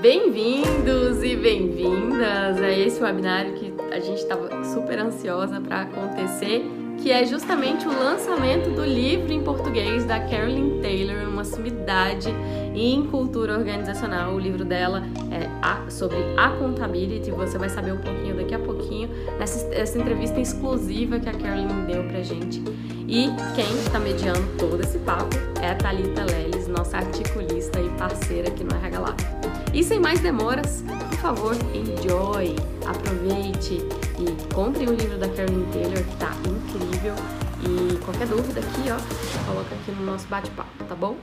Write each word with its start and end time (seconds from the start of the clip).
Bem-vindos 0.00 1.22
e 1.22 1.36
bem-vindas 1.36 2.58
a 2.60 2.70
esse 2.70 3.00
webinário 3.00 3.52
que 3.54 3.72
a 3.92 4.00
gente 4.00 4.18
estava 4.18 4.64
super 4.64 4.98
ansiosa 4.98 5.60
para 5.60 5.82
acontecer, 5.82 6.64
que 7.00 7.10
é 7.10 7.24
justamente 7.24 7.86
o 7.86 7.90
lançamento 7.90 8.70
do 8.70 8.84
livro 8.84 9.32
em 9.32 9.42
português 9.44 10.04
da 10.04 10.18
Carolyn 10.18 10.80
Taylor, 10.80 11.28
uma 11.28 11.44
sumidade 11.44 12.28
em 12.74 13.06
cultura 13.06 13.56
organizacional. 13.56 14.34
O 14.34 14.40
livro 14.40 14.64
dela 14.64 15.04
é 15.30 15.90
sobre 15.90 16.16
accountability, 16.36 17.30
você 17.30 17.58
vai 17.58 17.68
saber 17.68 17.92
um 17.92 17.98
pouquinho 17.98 18.34
daqui 18.34 18.54
a 18.54 18.58
pouquinho 18.58 19.10
nessa 19.38 19.72
essa 19.74 19.98
entrevista 19.98 20.40
exclusiva 20.40 21.20
que 21.20 21.28
a 21.28 21.32
Carolyn 21.32 21.84
deu 21.86 22.02
pra 22.04 22.22
gente. 22.22 22.60
E 23.06 23.26
quem 23.54 23.70
está 23.84 24.00
mediando 24.00 24.42
todo 24.58 24.80
esse 24.80 24.98
papo 25.00 25.36
é 25.60 25.70
a 25.70 25.74
Thalita 25.74 26.24
Leles, 26.24 26.66
nossa 26.66 26.96
articulista 26.96 27.78
e 27.78 27.88
parceira 27.90 28.48
aqui 28.48 28.64
no 28.64 28.74
RH 28.74 28.98
Lab. 28.98 29.41
E 29.72 29.82
sem 29.82 29.98
mais 29.98 30.20
demoras, 30.20 30.84
por 31.08 31.18
favor, 31.18 31.56
enjoy, 31.74 32.54
aproveite 32.86 33.78
e 34.18 34.54
compre 34.54 34.84
o 34.86 34.94
livro 34.94 35.16
da 35.16 35.28
Carolyn 35.28 35.64
Taylor, 35.72 36.04
tá 36.18 36.30
incrível. 36.46 37.14
E 37.62 37.96
qualquer 38.04 38.26
dúvida 38.26 38.60
aqui, 38.60 38.90
ó, 38.90 39.46
coloca 39.46 39.74
aqui 39.74 39.92
no 39.92 40.04
nosso 40.04 40.26
bate-papo, 40.28 40.84
tá 40.84 40.94
bom? 40.94 41.16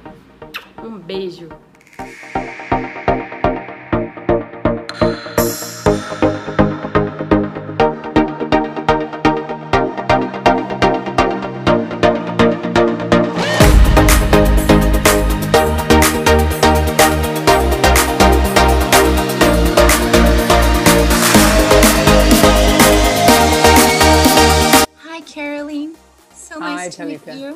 Um 0.83 0.97
beijo! 0.97 1.47
Nice 27.05 27.21
to 27.21 27.23
it's 27.23 27.23
be 27.25 27.31
here. 27.37 27.55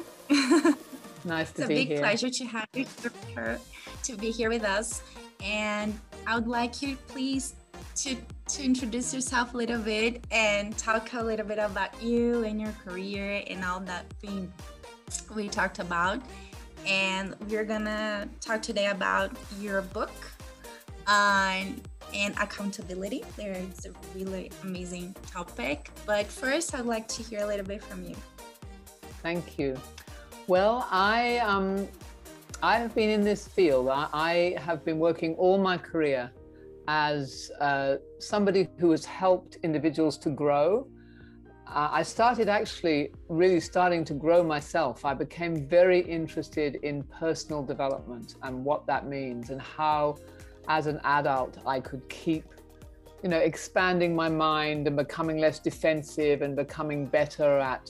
It's 1.26 1.60
a 1.60 1.68
big 1.68 1.88
here. 1.88 2.00
pleasure 2.00 2.30
to 2.30 2.46
have 2.46 2.68
you 2.74 2.86
here, 3.28 3.60
to 4.04 4.16
be 4.16 4.32
here 4.32 4.50
with 4.50 4.64
us. 4.64 5.04
And 5.44 6.00
I 6.26 6.36
would 6.36 6.48
like 6.48 6.82
you 6.82 6.96
please 7.08 7.56
to 7.96 8.16
to 8.48 8.64
introduce 8.64 9.14
yourself 9.14 9.54
a 9.54 9.58
little 9.58 9.80
bit 9.80 10.26
and 10.32 10.78
talk 10.78 11.14
a 11.14 11.24
little 11.24 11.46
bit 11.46 11.60
about 11.60 12.02
you 12.02 12.44
and 12.44 12.60
your 12.60 12.72
career 12.86 13.44
and 13.48 13.64
all 13.64 13.80
that 13.82 14.12
thing 14.22 14.52
we 15.36 15.48
talked 15.50 15.80
about. 15.80 16.22
And 16.86 17.36
we're 17.48 17.66
gonna 17.66 18.28
talk 18.42 18.62
today 18.62 18.88
about 18.88 19.32
your 19.60 19.82
book 19.82 20.12
on 21.08 21.82
and 22.14 22.34
accountability. 22.40 23.24
There 23.38 23.54
is 23.54 23.86
a 23.86 23.92
really 24.16 24.52
amazing 24.64 25.16
topic. 25.32 25.90
But 26.06 26.28
first 26.28 26.76
I'd 26.76 26.86
like 26.86 27.08
to 27.10 27.24
hear 27.24 27.40
a 27.40 27.48
little 27.48 27.66
bit 27.66 27.84
from 27.84 28.04
you. 28.04 28.16
Thank 29.24 29.58
you. 29.58 29.76
Well, 30.48 30.86
I 30.92 31.38
um, 31.40 31.88
I 32.62 32.78
have 32.78 32.94
been 32.94 33.10
in 33.10 33.22
this 33.22 33.48
field. 33.48 33.90
I, 33.90 34.08
I 34.14 34.62
have 34.62 34.86
been 34.86 35.00
working 35.00 35.34
all 35.36 35.58
my 35.58 35.78
career 35.78 36.32
as 36.88 37.50
uh, 37.62 37.96
somebody 38.20 38.68
who 38.78 38.92
has 38.92 39.06
helped 39.06 39.58
individuals 39.64 40.18
to 40.20 40.30
grow. 40.30 40.88
Uh, 41.68 41.90
I 41.92 42.04
started 42.04 42.50
actually 42.50 43.12
really 43.30 43.62
starting 43.62 44.04
to 44.06 44.14
grow 44.14 44.44
myself. 44.44 45.06
I 45.06 45.14
became 45.14 45.66
very 45.68 46.02
interested 46.02 46.76
in 46.84 47.04
personal 47.04 47.64
development 47.64 48.36
and 48.44 48.64
what 48.66 48.86
that 48.88 49.08
means 49.08 49.50
and 49.50 49.62
how, 49.62 50.18
as 50.68 50.88
an 50.88 51.00
adult, 51.06 51.58
I 51.66 51.80
could 51.80 52.08
keep 52.10 52.46
you 53.24 53.30
know, 53.30 53.40
expanding 53.40 54.14
my 54.14 54.28
mind 54.28 54.86
and 54.88 54.98
becoming 54.98 55.38
less 55.38 55.60
defensive 55.60 56.42
and 56.42 56.58
becoming 56.58 57.06
better 57.06 57.58
at 57.60 57.90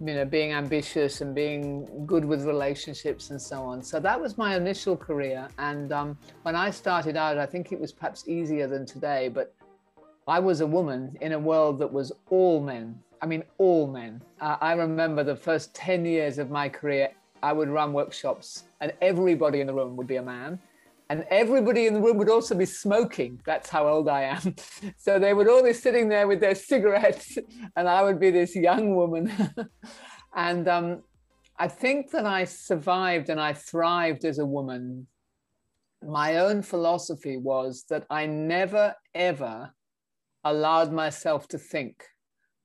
you 0.00 0.14
know 0.14 0.24
being 0.24 0.52
ambitious 0.52 1.20
and 1.20 1.34
being 1.34 1.88
good 2.06 2.24
with 2.24 2.44
relationships 2.44 3.30
and 3.30 3.40
so 3.40 3.62
on. 3.62 3.82
So 3.82 3.98
that 4.00 4.20
was 4.20 4.38
my 4.38 4.56
initial 4.56 4.96
career. 4.96 5.48
And 5.58 5.92
um, 5.92 6.18
when 6.42 6.56
i 6.56 6.70
started 6.70 7.16
out 7.16 7.38
i 7.38 7.46
think 7.46 7.72
it 7.72 7.80
was 7.80 7.92
perhaps 7.92 8.28
easier 8.28 8.66
than 8.66 8.86
today 8.86 9.28
but 9.28 9.54
i 10.26 10.38
was 10.38 10.60
a 10.60 10.66
woman 10.66 11.16
in 11.20 11.32
a 11.32 11.38
world 11.38 11.78
that 11.78 11.92
was 11.92 12.12
all 12.30 12.60
men. 12.60 12.98
I 13.20 13.26
mean 13.26 13.42
all 13.58 13.86
men. 13.86 14.22
Uh, 14.40 14.56
i 14.60 14.72
remember 14.72 15.22
the 15.24 15.36
first 15.36 15.74
10 15.74 16.04
years 16.04 16.38
of 16.38 16.50
my 16.50 16.68
career 16.68 17.10
i 17.42 17.52
would 17.52 17.68
run 17.68 17.92
workshops 17.92 18.64
and 18.80 18.92
everybody 19.00 19.60
in 19.60 19.66
the 19.66 19.74
room 19.74 19.96
would 19.96 20.06
be 20.06 20.16
a 20.16 20.22
man 20.22 20.58
and 21.10 21.24
everybody 21.30 21.86
in 21.86 21.94
the 21.94 22.00
room 22.00 22.18
would 22.18 22.28
also 22.28 22.54
be 22.54 22.66
smoking. 22.66 23.40
That's 23.46 23.70
how 23.70 23.88
old 23.88 24.08
I 24.08 24.22
am. 24.22 24.54
So 24.96 25.18
they 25.18 25.32
would 25.32 25.48
all 25.48 25.62
be 25.62 25.72
sitting 25.72 26.08
there 26.08 26.28
with 26.28 26.40
their 26.40 26.54
cigarettes, 26.54 27.38
and 27.76 27.88
I 27.88 28.02
would 28.02 28.20
be 28.20 28.30
this 28.30 28.54
young 28.54 28.94
woman. 28.94 29.32
and 30.34 30.68
um, 30.68 31.02
I 31.58 31.68
think 31.68 32.10
that 32.10 32.26
I 32.26 32.44
survived 32.44 33.30
and 33.30 33.40
I 33.40 33.52
thrived 33.54 34.24
as 34.24 34.38
a 34.38 34.46
woman. 34.46 35.06
My 36.02 36.38
own 36.38 36.62
philosophy 36.62 37.36
was 37.36 37.84
that 37.90 38.06
I 38.10 38.26
never, 38.26 38.94
ever 39.14 39.72
allowed 40.44 40.92
myself 40.92 41.48
to 41.48 41.58
think 41.58 42.04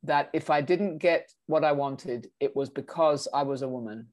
that 0.03 0.29
if 0.33 0.49
I 0.49 0.61
didn't 0.61 0.97
get 0.97 1.31
what 1.47 1.63
I 1.63 1.71
wanted, 1.71 2.27
it 2.39 2.55
was 2.55 2.69
because 2.69 3.27
I 3.33 3.43
was 3.43 3.61
a 3.61 3.69
woman. 3.69 4.07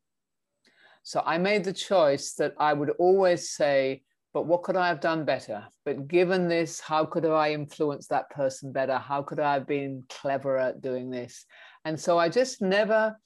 So 1.03 1.23
I 1.27 1.39
made 1.39 1.65
the 1.65 1.73
choice 1.73 2.35
that 2.35 2.55
I 2.59 2.73
would 2.73 2.91
always 2.99 3.51
say, 3.51 4.03
but 4.33 4.47
what 4.47 4.63
could 4.63 4.77
I 4.77 4.89
have 4.89 5.01
done 5.01 5.25
better? 5.25 5.65
But 5.85 6.07
given 6.07 6.49
this, 6.49 6.79
how 6.79 7.05
could 7.05 7.27
I 7.27 7.53
influence 7.53 8.07
that 8.09 8.31
person 8.31 8.73
better? 8.73 8.97
How 8.97 9.23
could 9.23 9.41
I 9.41 9.55
have 9.55 9.67
been 9.67 10.05
clever 10.09 10.57
at 10.57 10.81
doing 10.81 11.11
this? 11.11 11.45
And 11.85 11.99
so 11.99 12.19
I 12.19 12.29
just 12.29 12.63
never 12.63 13.17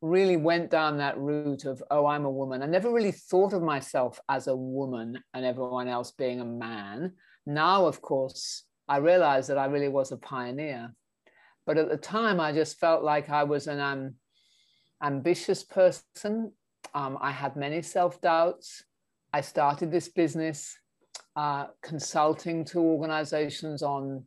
really 0.00 0.36
went 0.36 0.70
down 0.70 0.98
that 0.98 1.18
route 1.18 1.64
of, 1.64 1.82
oh, 1.90 2.06
I'm 2.06 2.24
a 2.24 2.30
woman. 2.30 2.62
I 2.62 2.66
never 2.66 2.92
really 2.92 3.10
thought 3.12 3.52
of 3.52 3.62
myself 3.62 4.20
as 4.28 4.46
a 4.46 4.54
woman 4.54 5.18
and 5.32 5.44
everyone 5.44 5.88
else 5.88 6.12
being 6.12 6.40
a 6.40 6.44
man. 6.44 7.14
Now, 7.46 7.86
of 7.86 8.00
course, 8.00 8.64
I 8.86 8.98
realized 8.98 9.48
that 9.48 9.58
I 9.58 9.66
really 9.66 9.88
was 9.88 10.12
a 10.12 10.18
pioneer. 10.18 10.94
But 11.66 11.78
at 11.78 11.88
the 11.88 11.96
time, 11.96 12.38
I 12.38 12.52
just 12.52 12.78
felt 12.78 13.02
like 13.02 13.30
I 13.30 13.44
was 13.44 13.66
an 13.66 13.80
um, 13.80 14.14
ambitious 15.02 15.64
person. 15.64 16.52
Um, 16.94 17.18
I 17.20 17.30
had 17.30 17.56
many 17.56 17.80
self 17.82 18.20
doubts. 18.20 18.84
I 19.34 19.40
started 19.40 19.90
this 19.90 20.08
business 20.08 20.78
uh, 21.34 21.66
consulting 21.82 22.64
to 22.66 22.78
organizations 22.78 23.82
on 23.82 24.22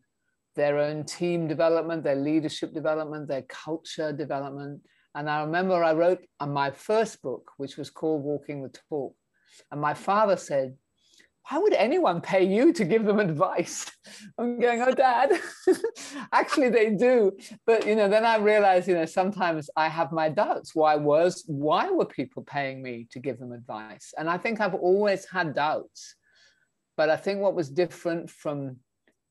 their 0.57 0.79
own 0.79 1.05
team 1.05 1.47
development, 1.47 2.03
their 2.03 2.17
leadership 2.17 2.73
development, 2.73 3.29
their 3.29 3.43
culture 3.43 4.11
development. 4.11 4.81
And 5.15 5.29
I 5.29 5.43
remember 5.43 5.81
I 5.81 5.93
wrote 5.93 6.25
on 6.41 6.51
my 6.51 6.71
first 6.71 7.21
book, 7.21 7.51
which 7.55 7.77
was 7.77 7.89
called 7.89 8.21
Walking 8.21 8.61
the 8.61 8.73
Talk. 8.89 9.15
And 9.71 9.79
my 9.79 9.93
father 9.93 10.35
said, 10.35 10.75
why 11.49 11.59
would 11.59 11.73
anyone 11.73 12.19
pay 12.19 12.43
you 12.43 12.73
to 12.73 12.83
give 12.83 13.05
them 13.05 13.19
advice? 13.29 13.89
I'm 14.37 14.59
going, 14.59 14.81
oh, 14.81 14.91
dad, 14.91 15.31
actually 16.31 16.69
they 16.69 16.91
do. 16.91 17.37
But, 17.65 17.87
you 17.87 17.95
know, 17.95 18.09
then 18.09 18.25
I 18.25 18.37
realized, 18.37 18.87
you 18.87 18.95
know, 18.95 19.05
sometimes 19.05 19.69
I 19.75 19.87
have 19.87 20.11
my 20.11 20.29
doubts. 20.29 20.75
Why 20.75 20.95
was, 20.95 21.43
why 21.47 21.89
were 21.89 22.05
people 22.05 22.43
paying 22.43 22.81
me 22.81 23.07
to 23.11 23.19
give 23.19 23.39
them 23.39 23.51
advice? 23.51 24.13
And 24.17 24.29
I 24.29 24.37
think 24.37 24.59
I've 24.59 24.73
always 24.73 25.25
had 25.25 25.53
doubts. 25.53 26.15
But 26.97 27.09
I 27.09 27.15
think 27.15 27.41
what 27.41 27.55
was 27.55 27.69
different 27.69 28.29
from 28.29 28.77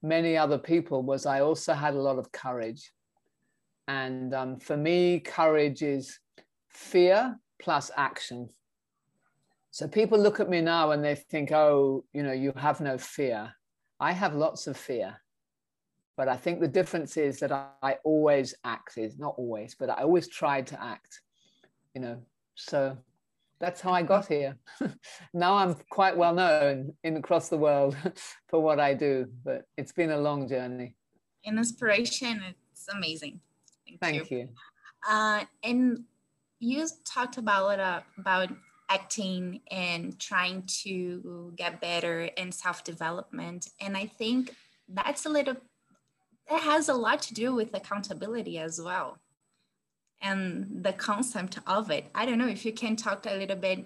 many 0.02 0.36
other 0.36 0.58
people 0.58 1.02
was 1.02 1.26
I 1.26 1.40
also 1.40 1.74
had 1.74 1.94
a 1.94 2.00
lot 2.00 2.18
of 2.18 2.30
courage. 2.32 2.92
And 3.88 4.32
um, 4.34 4.58
for 4.58 4.76
me, 4.76 5.20
courage 5.20 5.82
is 5.82 6.18
fear 6.70 7.38
plus 7.60 7.90
action. 7.96 8.48
So 9.76 9.86
people 9.86 10.18
look 10.18 10.40
at 10.40 10.48
me 10.48 10.62
now 10.62 10.92
and 10.92 11.04
they 11.04 11.14
think, 11.14 11.52
oh, 11.52 12.02
you 12.14 12.22
know, 12.22 12.32
you 12.32 12.50
have 12.56 12.80
no 12.80 12.96
fear. 12.96 13.52
I 14.00 14.12
have 14.12 14.34
lots 14.34 14.66
of 14.66 14.74
fear. 14.74 15.20
But 16.16 16.28
I 16.28 16.36
think 16.38 16.60
the 16.60 16.66
difference 16.66 17.18
is 17.18 17.40
that 17.40 17.52
I, 17.52 17.66
I 17.82 17.96
always 18.02 18.54
acted, 18.64 19.20
not 19.20 19.34
always, 19.36 19.74
but 19.74 19.90
I 19.90 20.00
always 20.00 20.28
tried 20.28 20.66
to 20.68 20.82
act, 20.82 21.20
you 21.94 22.00
know. 22.00 22.22
So 22.54 22.96
that's 23.58 23.82
how 23.82 23.92
I 23.92 24.02
got 24.02 24.26
here. 24.26 24.56
now 25.34 25.56
I'm 25.56 25.76
quite 25.90 26.16
well 26.16 26.32
known 26.32 26.94
in 27.04 27.18
across 27.18 27.50
the 27.50 27.58
world 27.58 27.98
for 28.48 28.60
what 28.60 28.80
I 28.80 28.94
do, 28.94 29.26
but 29.44 29.64
it's 29.76 29.92
been 29.92 30.12
a 30.12 30.18
long 30.18 30.48
journey. 30.48 30.94
An 31.44 31.58
inspiration, 31.58 32.42
it's 32.72 32.88
amazing. 32.88 33.40
Thank, 33.86 34.00
Thank 34.00 34.30
you. 34.30 34.38
you. 34.38 34.48
Uh, 35.06 35.44
and 35.62 36.04
you 36.60 36.88
talked 37.04 37.36
about 37.36 37.78
uh, 37.78 38.00
about 38.16 38.48
acting 38.88 39.60
and 39.70 40.18
trying 40.18 40.62
to 40.82 41.52
get 41.56 41.80
better 41.80 42.30
and 42.36 42.54
self 42.54 42.84
development. 42.84 43.68
And 43.80 43.96
I 43.96 44.06
think 44.06 44.54
that's 44.88 45.26
a 45.26 45.28
little, 45.28 45.56
that 46.48 46.60
has 46.62 46.88
a 46.88 46.94
lot 46.94 47.22
to 47.22 47.34
do 47.34 47.54
with 47.54 47.74
accountability 47.74 48.58
as 48.58 48.80
well. 48.80 49.18
And 50.22 50.82
the 50.82 50.92
concept 50.92 51.58
of 51.66 51.90
it. 51.90 52.06
I 52.14 52.24
don't 52.24 52.38
know 52.38 52.48
if 52.48 52.64
you 52.64 52.72
can 52.72 52.96
talk 52.96 53.26
a 53.26 53.36
little 53.36 53.56
bit 53.56 53.84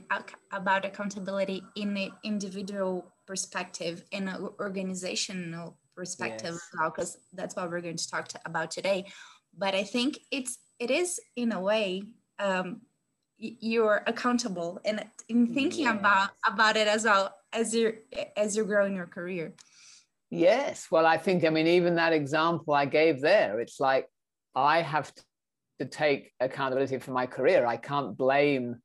about 0.52 0.84
accountability 0.84 1.62
in 1.74 1.92
the 1.94 2.10
individual 2.22 3.12
perspective 3.26 4.04
and 4.12 4.28
an 4.28 4.48
organizational 4.60 5.76
perspective 5.96 6.54
Yes. 6.54 6.54
as 6.54 6.78
well, 6.78 6.90
because 6.90 7.18
that's 7.32 7.56
what 7.56 7.70
we're 7.70 7.80
going 7.80 7.96
to 7.96 8.10
talk 8.10 8.28
to, 8.28 8.40
about 8.46 8.70
today. 8.70 9.06
But 9.56 9.74
I 9.74 9.82
think 9.82 10.18
it's 10.30 10.58
it 10.78 10.90
is 10.90 11.20
in 11.36 11.52
a 11.52 11.60
way 11.60 12.02
um, 12.38 12.80
you're 13.40 14.02
accountable 14.06 14.80
and 14.84 15.04
in 15.28 15.54
thinking 15.54 15.86
about 15.86 16.30
about 16.46 16.76
it 16.76 16.86
as 16.86 17.04
well 17.04 17.34
as 17.52 17.74
you 17.74 17.94
as 18.36 18.56
you 18.56 18.64
grow 18.64 18.86
in 18.86 18.94
your 18.94 19.06
career. 19.06 19.54
Yes. 20.30 20.86
Well, 20.90 21.06
I 21.06 21.18
think, 21.18 21.44
I 21.44 21.50
mean, 21.50 21.66
even 21.66 21.96
that 21.96 22.12
example 22.12 22.72
I 22.72 22.86
gave 22.86 23.20
there, 23.20 23.58
it's 23.58 23.80
like 23.80 24.06
I 24.54 24.80
have 24.80 25.12
to 25.80 25.84
take 25.86 26.32
accountability 26.38 26.98
for 26.98 27.10
my 27.10 27.26
career. 27.26 27.66
I 27.66 27.76
can't 27.76 28.16
blame, 28.16 28.76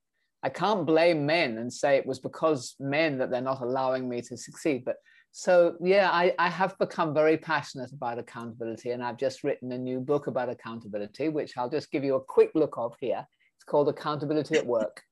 I 0.42 0.50
can't 0.50 0.88
blame 0.88 1.26
men 1.26 1.60
and 1.60 1.72
say 1.72 1.98
it 1.98 2.06
was 2.06 2.20
because 2.20 2.76
men 2.80 3.20
that 3.20 3.30
they're 3.30 3.42
not 3.42 3.62
allowing 3.62 4.10
me 4.10 4.22
to 4.24 4.36
succeed. 4.36 4.84
But 4.86 4.96
so, 5.32 5.76
yeah, 5.82 6.10
I, 6.12 6.34
I 6.40 6.50
have 6.50 6.78
become 6.80 7.14
very 7.14 7.38
passionate 7.38 7.92
about 7.92 8.18
accountability. 8.18 8.92
And 8.92 9.04
I've 9.04 9.18
just 9.18 9.44
written 9.44 9.72
a 9.72 9.78
new 9.78 10.00
book 10.00 10.26
about 10.26 10.50
accountability, 10.50 11.30
which 11.30 11.58
I'll 11.58 11.70
just 11.70 11.92
give 11.92 12.04
you 12.04 12.16
a 12.16 12.24
quick 12.24 12.52
look 12.56 12.74
of 12.78 12.96
here. 13.00 13.28
It's 13.66 13.72
called 13.72 13.90
Accountability 13.90 14.58
at 14.58 14.66
Work. 14.66 15.02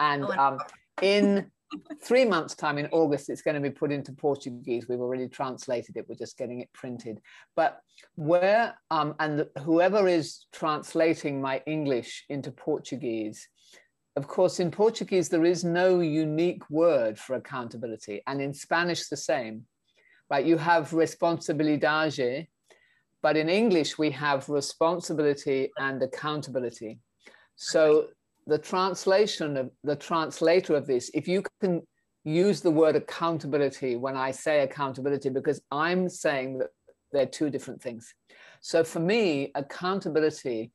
And 0.00 0.24
Oh, 0.24 0.30
um, 0.30 0.58
in 1.02 1.50
three 2.02 2.24
months' 2.24 2.54
time, 2.54 2.78
in 2.78 2.86
August, 2.86 3.28
it's 3.28 3.42
going 3.42 3.54
to 3.54 3.60
be 3.60 3.68
put 3.68 3.92
into 3.92 4.14
Portuguese. 4.14 4.88
We've 4.88 4.98
already 4.98 5.28
translated 5.28 5.98
it. 5.98 6.06
We're 6.08 6.14
just 6.14 6.38
getting 6.38 6.60
it 6.60 6.72
printed. 6.72 7.20
But 7.56 7.82
where 8.14 8.74
um, 8.90 9.14
and 9.20 9.44
whoever 9.62 10.08
is 10.08 10.46
translating 10.52 11.42
my 11.42 11.60
English 11.66 12.24
into 12.30 12.50
Portuguese, 12.50 13.46
of 14.16 14.26
course, 14.26 14.58
in 14.58 14.70
Portuguese 14.70 15.28
there 15.28 15.44
is 15.44 15.62
no 15.62 16.00
unique 16.00 16.62
word 16.70 17.18
for 17.18 17.34
accountability, 17.36 18.22
and 18.26 18.40
in 18.40 18.54
Spanish 18.54 19.08
the 19.08 19.18
same. 19.18 19.66
Right? 20.30 20.46
You 20.46 20.56
have 20.56 20.92
responsabilidade, 20.92 22.46
but 23.20 23.36
in 23.36 23.50
English 23.50 23.98
we 23.98 24.10
have 24.12 24.48
responsibility 24.48 25.70
and 25.78 26.02
accountability. 26.02 27.00
So 27.62 28.06
the 28.46 28.56
translation 28.56 29.58
of 29.58 29.70
the 29.84 29.94
translator 29.94 30.74
of 30.76 30.86
this, 30.86 31.10
if 31.12 31.28
you 31.28 31.42
can 31.60 31.82
use 32.24 32.62
the 32.62 32.70
word 32.70 32.96
accountability 32.96 33.96
when 33.96 34.16
I 34.16 34.30
say 34.30 34.60
accountability, 34.62 35.28
because 35.28 35.60
I'm 35.70 36.08
saying 36.08 36.56
that 36.56 36.70
they're 37.12 37.26
two 37.26 37.50
different 37.50 37.82
things. 37.82 38.14
So 38.62 38.82
for 38.82 39.00
me, 39.00 39.52
accountability 39.54 40.72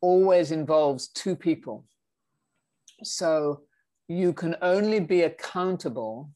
always 0.00 0.52
involves 0.52 1.08
two 1.08 1.34
people. 1.34 1.84
So 3.02 3.62
you 4.06 4.32
can 4.32 4.54
only 4.62 5.00
be 5.00 5.22
accountable 5.22 6.30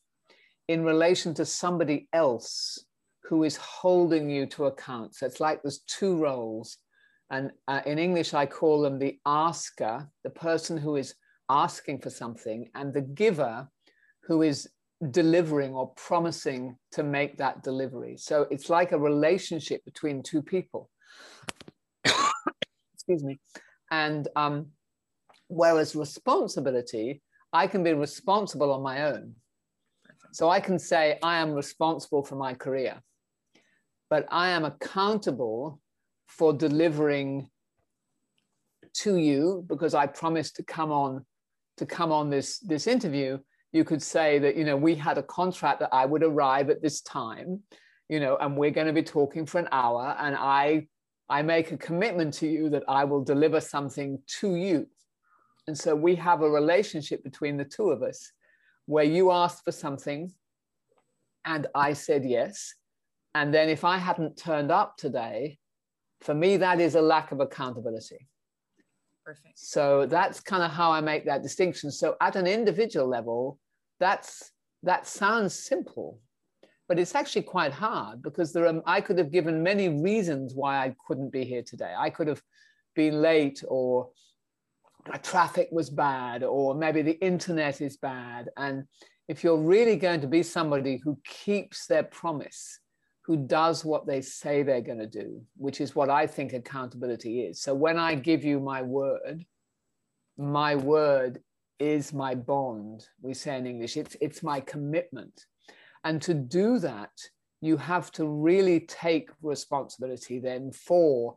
in 0.67 0.83
relation 0.83 1.33
to 1.35 1.45
somebody 1.45 2.09
else 2.13 2.85
who 3.23 3.45
is 3.45 3.55
holding 3.55 4.31
you 4.31 4.47
to 4.47 4.65
account. 4.65 5.15
So 5.15 5.27
it's 5.27 5.39
like 5.39 5.63
there's 5.63 5.85
two 5.87 6.17
roles. 6.17 6.79
And 7.31 7.51
uh, 7.67 7.83
in 7.85 7.99
English, 7.99 8.33
I 8.35 8.47
call 8.47 8.83
them 8.83 8.99
the 8.99 9.19
asker, 9.27 10.09
the 10.25 10.31
person 10.31 10.77
who 10.77 10.97
is 10.97 11.15
asking 11.51 12.01
for 12.01 12.11
something, 12.11 12.71
and 12.75 12.93
the 12.93 13.03
giver 13.03 13.69
who 14.23 14.43
is 14.43 14.69
delivering 15.11 15.75
or 15.75 15.93
promising 15.95 16.77
to 16.93 17.03
make 17.03 17.37
that 17.39 17.63
delivery. 17.63 18.17
So 18.17 18.47
it's 18.51 18.71
like 18.71 18.93
a 18.93 18.99
relationship 18.99 19.85
between 19.85 20.23
two 20.23 20.43
people. 20.43 20.91
Excuse 22.95 23.23
me. 23.23 23.39
And 23.91 24.29
um, 24.35 24.67
whereas 25.49 25.95
responsibility, 25.95 27.23
I 27.53 27.67
can 27.67 27.83
be 27.83 27.93
responsible 27.93 28.73
on 28.73 28.83
my 28.83 29.05
own. 29.05 29.35
So 30.33 30.51
I 30.51 30.61
can 30.61 30.79
say, 30.79 31.19
I 31.23 31.39
am 31.39 31.53
responsible 31.53 32.23
for 32.23 32.37
my 32.37 32.55
career, 32.55 33.01
but 34.11 34.27
I 34.31 34.51
am 34.51 34.65
accountable 34.65 35.81
for 36.29 36.53
delivering 36.53 37.49
to 38.95 39.17
you 39.17 39.65
because 39.69 39.95
I 39.95 40.07
promised 40.07 40.57
to 40.57 40.63
come 40.63 40.93
on 40.93 41.25
to 41.77 41.87
come 41.87 42.13
on 42.13 42.31
this 42.31 42.59
this 42.61 42.87
interview 42.87 43.39
you 43.73 43.85
could 43.85 44.03
say 44.03 44.39
that 44.39 44.57
you 44.57 44.65
know 44.65 44.77
we 44.77 44.95
had 44.95 45.19
a 45.19 45.23
contract 45.23 45.81
that 45.81 45.91
I 45.93 46.07
would 46.07 46.23
arrive 46.23 46.71
at 46.71 46.83
this 46.83 47.01
time 47.03 47.63
you 48.09 48.21
know 48.21 48.37
and 48.41 48.57
we're 48.57 48.71
going 48.71 48.87
to 48.87 48.93
be 48.93 49.03
talking 49.03 49.47
for 49.47 49.59
an 49.59 49.69
hour 49.73 50.17
and 50.19 50.35
I 50.37 50.87
I 51.29 51.43
make 51.43 51.73
a 51.73 51.77
commitment 51.77 52.33
to 52.35 52.47
you 52.47 52.71
that 52.71 52.85
I 52.89 53.05
will 53.05 53.23
deliver 53.23 53.61
something 53.61 54.19
to 54.41 54.57
you. 54.57 54.87
And 55.67 55.77
so 55.77 55.95
we 55.95 56.15
have 56.15 56.41
a 56.41 56.49
relationship 56.49 57.23
between 57.23 57.59
the 57.59 57.67
two 57.67 57.91
of 57.91 58.03
us 58.03 58.33
where 58.87 59.05
you 59.05 59.31
asked 59.31 59.65
for 59.65 59.73
something 59.73 60.33
and 61.45 61.67
I 61.75 61.93
said 61.93 62.25
yes. 62.25 62.75
And 63.35 63.53
then 63.53 63.69
if 63.69 63.85
I 63.85 63.99
hadn't 63.99 64.39
turned 64.39 64.73
up 64.73 64.97
today 64.97 65.59
for 66.21 66.35
me 66.35 66.57
that 66.57 66.81
is 66.81 66.95
a 66.95 67.01
lack 67.01 67.33
of 67.33 67.41
accountability 67.41 68.29
Perfect. 69.29 69.59
so 69.59 70.07
that's 70.07 70.41
kind 70.41 70.63
of 70.63 70.71
how 70.71 70.91
I 70.91 71.03
make 71.03 71.27
that 71.27 71.43
distinction. 71.43 71.91
So 71.91 72.17
at 72.21 72.35
an 72.35 72.47
individual 72.47 73.07
level, 73.07 73.59
that's 74.01 74.53
that 74.85 75.07
sounds 75.07 75.53
simple, 75.53 76.19
but 76.89 76.99
it's 76.99 77.15
actually 77.15 77.43
quite 77.43 77.73
hard 77.73 78.23
because 78.23 78.55
there 78.55 78.67
are 78.67 78.83
I 78.87 79.03
could 79.03 79.19
have 79.19 79.31
given 79.31 79.63
many 79.63 79.91
reasons 79.91 80.55
why 80.55 80.79
I 80.79 80.95
couldn't 81.07 81.31
be 81.31 81.45
here 81.45 81.63
today. 81.63 81.93
I 81.95 82.09
could 82.09 82.27
have 82.27 82.43
been 82.95 83.21
late 83.21 83.63
or 83.69 84.09
traffic 85.23 85.69
was 85.71 85.91
bad 85.91 86.43
or 86.43 86.75
maybe 86.75 87.03
the 87.03 87.19
internet 87.21 87.83
is 87.83 87.99
bad. 87.99 88.49
And 88.57 88.85
if 89.29 89.45
you're 89.45 89.61
really 89.61 89.97
going 89.97 90.23
to 90.23 90.27
be 90.27 90.43
somebody 90.43 91.01
who 91.05 91.19
keeps 91.25 91.87
their 91.87 92.03
promise, 92.03 92.81
who 93.29 93.37
does 93.37 93.85
what 93.85 94.07
they 94.07 94.23
say 94.23 94.63
they're 94.63 94.81
going 94.81 94.99
to 94.99 95.07
do, 95.07 95.43
which 95.59 95.83
is 95.83 95.95
what 95.95 96.09
I 96.09 96.27
think 96.27 96.55
accountability 96.55 97.43
is. 97.43 97.61
So 97.61 97.75
when 97.75 97.99
I 97.99 98.15
give 98.15 98.43
you 98.43 98.59
my 98.59 98.81
word, 98.81 99.45
my 100.39 100.75
word 100.77 101.43
is 101.79 102.15
my 102.15 102.35
bond, 102.35 103.07
we 103.21 103.35
say 103.35 103.59
in 103.59 103.67
English, 103.67 103.99
it's, 103.99 104.17
it's 104.23 104.43
my 104.43 104.61
commitment. 104.61 105.45
And 106.05 106.23
to 106.23 106.33
do 106.33 106.79
that, 106.79 107.11
you 107.61 107.77
have 107.77 108.11
to 108.13 108.27
really 108.27 108.81
take 108.81 109.29
responsibility 109.43 110.39
then 110.39 110.73
for 110.73 111.37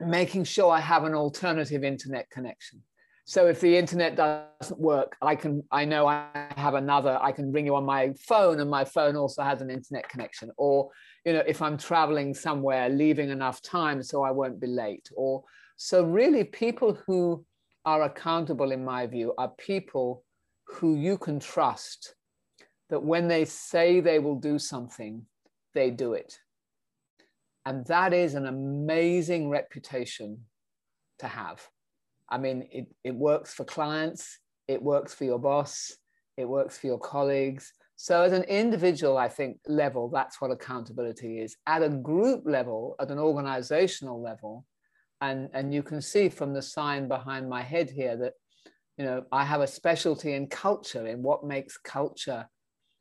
making 0.00 0.44
sure 0.44 0.72
I 0.72 0.80
have 0.80 1.04
an 1.04 1.14
alternative 1.14 1.84
internet 1.84 2.30
connection. 2.30 2.80
So 3.26 3.46
if 3.46 3.60
the 3.60 3.76
internet 3.76 4.16
doesn't 4.16 4.78
work, 4.78 5.16
I 5.22 5.34
can 5.34 5.62
I 5.70 5.86
know 5.86 6.06
I 6.06 6.26
have 6.56 6.74
another. 6.74 7.18
I 7.22 7.32
can 7.32 7.52
ring 7.52 7.64
you 7.66 7.74
on 7.74 7.84
my 7.84 8.12
phone, 8.20 8.60
and 8.60 8.68
my 8.68 8.84
phone 8.84 9.16
also 9.16 9.42
has 9.42 9.62
an 9.62 9.70
internet 9.70 10.08
connection. 10.08 10.50
Or 10.58 10.90
you 11.24 11.32
know, 11.32 11.42
if 11.46 11.62
I'm 11.62 11.78
traveling 11.78 12.34
somewhere, 12.34 12.90
leaving 12.90 13.30
enough 13.30 13.62
time 13.62 14.02
so 14.02 14.22
I 14.22 14.30
won't 14.30 14.60
be 14.60 14.66
late. 14.66 15.08
Or 15.16 15.42
so 15.76 16.04
really, 16.04 16.44
people 16.44 16.98
who 17.06 17.44
are 17.86 18.02
accountable, 18.02 18.72
in 18.72 18.84
my 18.84 19.06
view, 19.06 19.32
are 19.38 19.52
people 19.58 20.22
who 20.66 20.94
you 20.94 21.16
can 21.16 21.40
trust 21.40 22.14
that 22.90 23.02
when 23.02 23.28
they 23.28 23.46
say 23.46 24.00
they 24.00 24.18
will 24.18 24.38
do 24.38 24.58
something, 24.58 25.24
they 25.72 25.90
do 25.90 26.12
it. 26.12 26.38
And 27.64 27.86
that 27.86 28.12
is 28.12 28.34
an 28.34 28.46
amazing 28.46 29.48
reputation 29.48 30.44
to 31.20 31.26
have. 31.26 31.66
I 32.28 32.38
mean, 32.38 32.68
it, 32.70 32.86
it 33.04 33.14
works 33.14 33.54
for 33.54 33.64
clients, 33.64 34.38
it 34.68 34.82
works 34.82 35.14
for 35.14 35.24
your 35.24 35.38
boss, 35.38 35.92
it 36.36 36.48
works 36.48 36.78
for 36.78 36.86
your 36.86 36.98
colleagues. 36.98 37.72
So, 37.96 38.24
at 38.24 38.32
an 38.32 38.42
individual, 38.44 39.16
I 39.16 39.28
think, 39.28 39.58
level, 39.68 40.08
that's 40.08 40.40
what 40.40 40.50
accountability 40.50 41.40
is. 41.40 41.56
At 41.66 41.82
a 41.82 41.88
group 41.88 42.42
level, 42.44 42.96
at 42.98 43.10
an 43.10 43.18
organizational 43.18 44.20
level, 44.20 44.64
and, 45.20 45.48
and 45.54 45.72
you 45.72 45.82
can 45.82 46.00
see 46.00 46.28
from 46.28 46.52
the 46.52 46.62
sign 46.62 47.08
behind 47.08 47.48
my 47.48 47.62
head 47.62 47.88
here 47.90 48.16
that, 48.16 48.32
you 48.98 49.04
know, 49.04 49.24
I 49.30 49.44
have 49.44 49.60
a 49.60 49.66
specialty 49.66 50.32
in 50.32 50.48
culture, 50.48 51.06
in 51.06 51.22
what 51.22 51.44
makes 51.44 51.78
culture, 51.78 52.48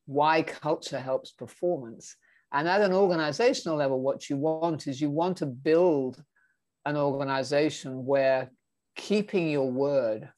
why 0.05 0.43
culture 0.43 0.99
helps 0.99 1.31
performance. 1.31 2.15
And 2.51 2.67
at 2.67 2.81
an 2.81 2.93
organizational 2.93 3.77
level, 3.77 3.99
what 3.99 4.29
you 4.29 4.37
want 4.37 4.87
is 4.87 5.01
you 5.01 5.09
want 5.09 5.37
to 5.37 5.47
build 5.47 6.23
an 6.85 6.97
organization 6.97 8.05
where 8.05 8.51
keeping 8.95 9.49
your 9.49 9.71
word 9.71 10.29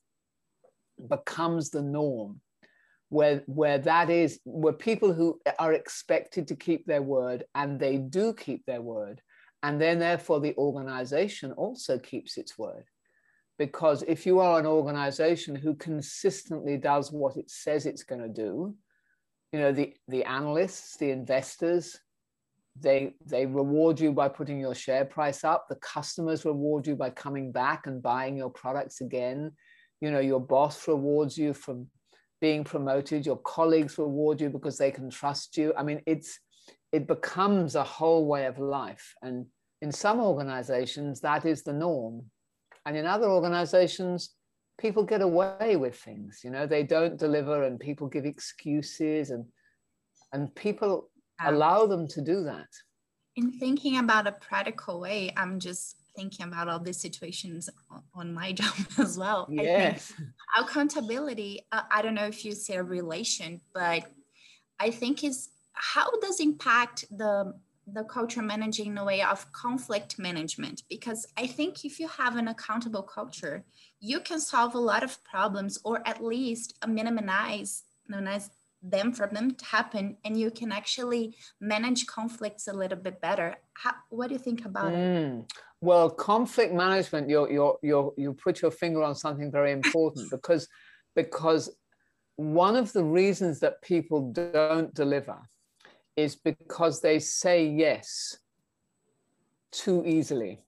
becomes 1.10 1.70
the 1.70 1.82
norm. 1.82 2.42
Where 3.10 3.44
where 3.46 3.78
that 3.78 4.10
is 4.10 4.40
where 4.46 4.74
people 4.74 5.14
who 5.14 5.40
are 5.60 5.74
expected 5.74 6.48
to 6.48 6.56
keep 6.56 6.86
their 6.86 7.04
word 7.04 7.44
and 7.54 7.80
they 7.80 7.98
do 7.98 8.34
keep 8.34 8.66
their 8.66 8.82
word 8.82 9.22
and 9.62 9.80
then 9.80 10.00
therefore 10.00 10.40
the 10.40 10.56
organization 10.58 11.52
also 11.52 12.00
keeps 12.00 12.38
its 12.38 12.58
word. 12.58 12.86
Because 13.58 14.04
if 14.08 14.26
you 14.26 14.40
are 14.40 14.60
an 14.60 14.66
organization 14.66 15.56
who 15.56 15.76
consistently 15.76 16.78
does 16.78 17.12
what 17.12 17.38
it 17.38 17.50
says 17.50 17.86
it's 17.86 18.04
going 18.04 18.22
to 18.22 18.28
do 18.28 18.76
you 19.56 19.62
know 19.62 19.72
the 19.72 19.94
the 20.10 20.26
analysts 20.26 20.98
the 20.98 21.12
investors 21.12 21.98
they 22.80 23.14
they 23.26 23.46
reward 23.46 24.00
you 24.00 24.12
by 24.12 24.28
putting 24.28 24.60
your 24.60 24.76
share 24.76 25.06
price 25.06 25.44
up 25.44 25.68
the 25.70 25.76
customers 25.76 26.44
reward 26.44 26.86
you 26.86 26.96
by 26.96 27.10
coming 27.10 27.52
back 27.52 27.88
and 27.88 28.04
buying 28.04 28.36
your 28.36 28.50
products 28.50 29.00
again 29.00 29.52
you 30.02 30.12
know 30.12 30.20
your 30.20 30.42
boss 30.42 30.88
rewards 30.88 31.38
you 31.38 31.54
for 31.54 31.78
being 32.42 32.64
promoted, 32.64 33.26
your 33.26 33.38
colleagues 33.38 33.98
reward 33.98 34.42
you 34.42 34.50
because 34.50 34.78
they 34.78 34.92
can 34.92 35.10
trust 35.10 35.58
you. 35.58 35.74
I 35.78 35.84
mean, 35.84 36.02
it's 36.06 36.40
it 36.92 37.08
becomes 37.08 37.76
a 37.76 37.84
whole 37.84 38.28
way 38.28 38.46
of 38.46 38.60
life. 38.60 39.16
And 39.22 39.46
in 39.82 39.92
some 39.92 40.20
organizations, 40.20 41.22
that 41.22 41.46
is 41.46 41.64
the 41.64 41.74
norm. 41.74 42.24
And 42.86 42.96
in 42.96 43.06
other 43.06 43.30
organizations, 43.30 44.36
people 44.80 45.04
get 45.04 45.22
away 45.22 45.76
with 45.76 45.96
things. 45.96 46.42
You 46.44 46.52
know, 46.52 46.68
they 46.68 46.84
don't 46.84 47.18
deliver 47.18 47.64
and 47.64 47.80
people 47.80 48.08
give 48.08 48.26
excuses 48.26 49.32
and 49.32 49.46
and 50.34 50.54
people 50.54 51.10
allow 51.40 51.86
them 51.86 52.08
to 52.10 52.22
do 52.22 52.44
that. 52.44 52.68
In 53.36 53.52
thinking 53.52 53.98
about 53.98 54.28
a 54.28 54.32
practical 54.32 55.02
way, 55.02 55.34
I'm 55.36 55.60
just 55.60 55.98
thinking 56.16 56.46
about 56.48 56.70
all 56.70 56.80
these 56.80 57.00
situations 57.00 57.70
on 58.14 58.34
my 58.34 58.52
job 58.62 58.76
as 58.98 59.18
well. 59.18 59.48
Yes. 59.50 60.14
accountability, 60.58 61.66
uh, 61.72 61.82
I 61.92 62.02
don't 62.02 62.16
know 62.16 62.28
if 62.28 62.46
you 62.46 62.54
say 62.54 62.76
a 62.76 62.84
relation, 62.84 63.62
but 63.74 64.06
I 64.80 64.92
think 64.92 65.24
is 65.24 65.50
how 65.74 66.10
does 66.22 66.40
impact 66.40 67.06
the 67.12 67.54
the 67.88 68.04
culture 68.06 68.42
managing 68.42 68.88
in 68.88 68.98
a 68.98 69.06
way 69.06 69.22
of 69.22 69.52
conflict 69.52 70.18
management 70.18 70.82
because 70.90 71.28
i 71.38 71.46
think 71.46 71.86
if 71.86 72.00
you 72.00 72.08
have 72.08 72.36
an 72.36 72.48
accountable 72.48 73.04
culture 73.04 73.64
you 74.00 74.20
can 74.20 74.40
solve 74.40 74.74
a 74.74 74.80
lot 74.80 75.04
of 75.04 75.24
problems 75.24 75.78
or 75.84 76.02
at 76.08 76.24
least 76.24 76.74
minimize 76.88 77.84
minimize 78.08 78.50
them 78.90 79.12
for 79.12 79.28
them 79.28 79.54
to 79.56 79.66
happen 79.66 80.18
and 80.24 80.40
you 80.40 80.52
can 80.52 80.72
actually 80.72 81.36
manage 81.60 82.06
conflicts 82.08 82.68
a 82.68 82.74
little 82.74 82.98
bit 82.98 83.20
better. 83.22 83.56
How, 83.74 83.94
what 84.10 84.28
do 84.28 84.34
you 84.34 84.40
think 84.40 84.66
about 84.66 84.94
mm. 84.94 85.40
it 85.40 85.54
well 85.82 86.10
conflict 86.10 86.74
management 86.74 87.30
you 87.30 87.50
you 87.50 87.78
you 87.82 88.14
you 88.18 88.34
put 88.34 88.62
your 88.62 88.72
finger 88.72 89.04
on 89.04 89.16
something 89.16 89.52
very 89.52 89.72
important 89.80 90.30
because 90.32 90.68
because 91.16 91.70
one 92.38 92.76
of 92.76 92.92
the 92.92 93.04
reasons 93.04 93.60
that 93.60 93.82
people 93.82 94.32
don't 94.32 94.94
deliver 94.94 95.38
is 96.18 96.36
because 96.36 97.02
they 97.02 97.20
say 97.20 97.66
yes 97.66 98.38
too 99.72 100.04
easily. 100.06 100.62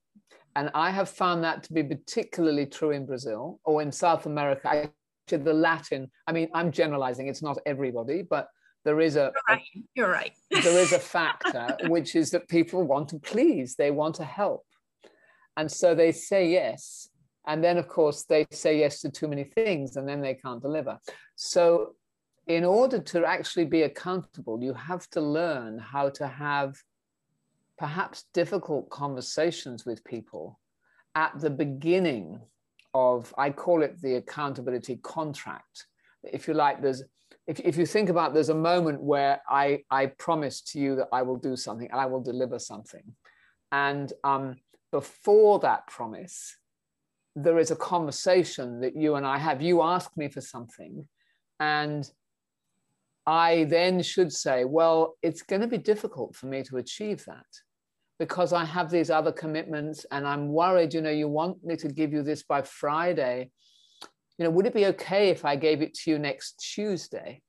And 0.55 0.71
i 0.73 0.89
have 0.89 1.07
found 1.07 1.43
that 1.43 1.61
to 1.63 1.73
be 1.73 1.83
particularly 1.83 2.65
true 2.65 2.89
in 2.89 3.05
brazil 3.05 3.59
or 3.63 3.83
in 3.83 3.91
south 3.91 4.25
america 4.25 4.89
to 5.27 5.37
the 5.37 5.53
Latin. 5.53 6.09
I 6.25 6.31
mean, 6.31 6.49
I'm 6.53 6.71
generalizing, 6.71 7.27
it's 7.27 7.41
not 7.41 7.57
everybody, 7.65 8.21
but 8.21 8.47
there 8.85 9.01
is 9.01 9.15
a, 9.15 9.31
You're 9.47 9.55
right. 9.55 9.61
You're 9.95 10.11
right. 10.11 10.31
there 10.49 10.79
is 10.79 10.93
a 10.93 10.99
factor, 11.15 11.77
which 11.87 12.15
is 12.15 12.31
that 12.31 12.47
people 12.47 12.83
want 12.83 13.09
to 13.09 13.19
please, 13.19 13.75
they 13.75 13.91
want 13.91 14.15
to 14.15 14.23
help. 14.23 14.65
And 15.57 15.71
so 15.71 15.95
they 15.95 16.11
say 16.11 16.49
yes. 16.49 17.09
And 17.47 17.63
then, 17.63 17.77
of 17.77 17.87
course, 17.87 18.23
they 18.23 18.45
say 18.51 18.79
yes 18.79 19.01
to 19.01 19.09
too 19.09 19.27
many 19.27 19.45
things 19.45 19.95
and 19.95 20.07
then 20.07 20.21
they 20.21 20.35
can't 20.35 20.61
deliver. 20.61 20.99
So, 21.35 21.95
in 22.45 22.63
order 22.63 22.99
to 22.99 23.25
actually 23.25 23.65
be 23.65 23.81
accountable, 23.81 24.63
you 24.63 24.73
have 24.73 25.09
to 25.09 25.21
learn 25.21 25.79
how 25.79 26.09
to 26.11 26.27
have 26.27 26.75
perhaps 27.77 28.25
difficult 28.33 28.89
conversations 28.89 29.85
with 29.85 30.03
people 30.05 30.59
at 31.13 31.37
the 31.39 31.49
beginning 31.49 32.39
of, 32.97 33.33
I 33.37 33.47
call 33.51 33.79
it 33.83 34.01
the 34.01 34.15
accountability 34.15 34.95
contract. 35.17 35.75
If 36.23 36.47
you 36.47 36.53
like, 36.53 36.81
there's, 36.81 37.03
if, 37.45 37.59
if 37.59 37.77
you 37.77 37.85
think 37.85 38.09
about 38.09 38.33
there's 38.33 38.49
a 38.49 38.55
moment 38.71 38.99
where 39.01 39.35
I, 39.47 39.83
I 39.99 40.07
promise 40.07 40.61
to 40.69 40.79
you 40.79 40.95
that 40.97 41.09
I 41.11 41.21
will 41.21 41.37
do 41.49 41.55
something, 41.55 41.89
and 41.91 42.01
I 42.01 42.07
will 42.11 42.23
deliver 42.31 42.59
something. 42.59 43.05
And 43.71 44.11
um, 44.23 44.55
before 44.91 45.59
that 45.59 45.87
promise, 45.87 46.57
there 47.35 47.59
is 47.59 47.71
a 47.71 47.75
conversation 47.93 48.81
that 48.81 48.95
you 48.95 49.15
and 49.15 49.25
I 49.25 49.37
have. 49.37 49.61
You 49.61 49.83
ask 49.83 50.09
me 50.17 50.27
for 50.29 50.41
something, 50.41 51.07
and 51.59 52.09
I 53.27 53.65
then 53.65 54.01
should 54.01 54.31
say, 54.31 54.65
well, 54.65 55.17
it's 55.21 55.43
going 55.43 55.61
to 55.61 55.67
be 55.67 55.77
difficult 55.91 56.35
for 56.35 56.47
me 56.47 56.63
to 56.63 56.77
achieve 56.77 57.25
that 57.25 57.51
because 58.19 58.51
I 58.53 58.65
have 58.65 58.89
these 58.89 59.09
other 59.09 59.31
commitments 59.31 60.05
and 60.11 60.27
I'm 60.27 60.49
worried, 60.49 60.93
you 60.93 61.01
know, 61.01 61.11
you 61.11 61.27
want 61.27 61.63
me 61.63 61.75
to 61.77 61.87
give 61.87 62.13
you 62.13 62.23
this 62.23 62.43
by 62.43 62.63
Friday. 62.63 63.51
You 64.37 64.45
know, 64.45 64.51
would 64.51 64.65
it 64.65 64.73
be 64.73 64.87
okay 64.87 65.29
if 65.29 65.45
I 65.45 65.55
gave 65.55 65.81
it 65.81 65.93
to 65.95 66.11
you 66.11 66.19
next 66.19 66.59
Tuesday? 66.73 67.41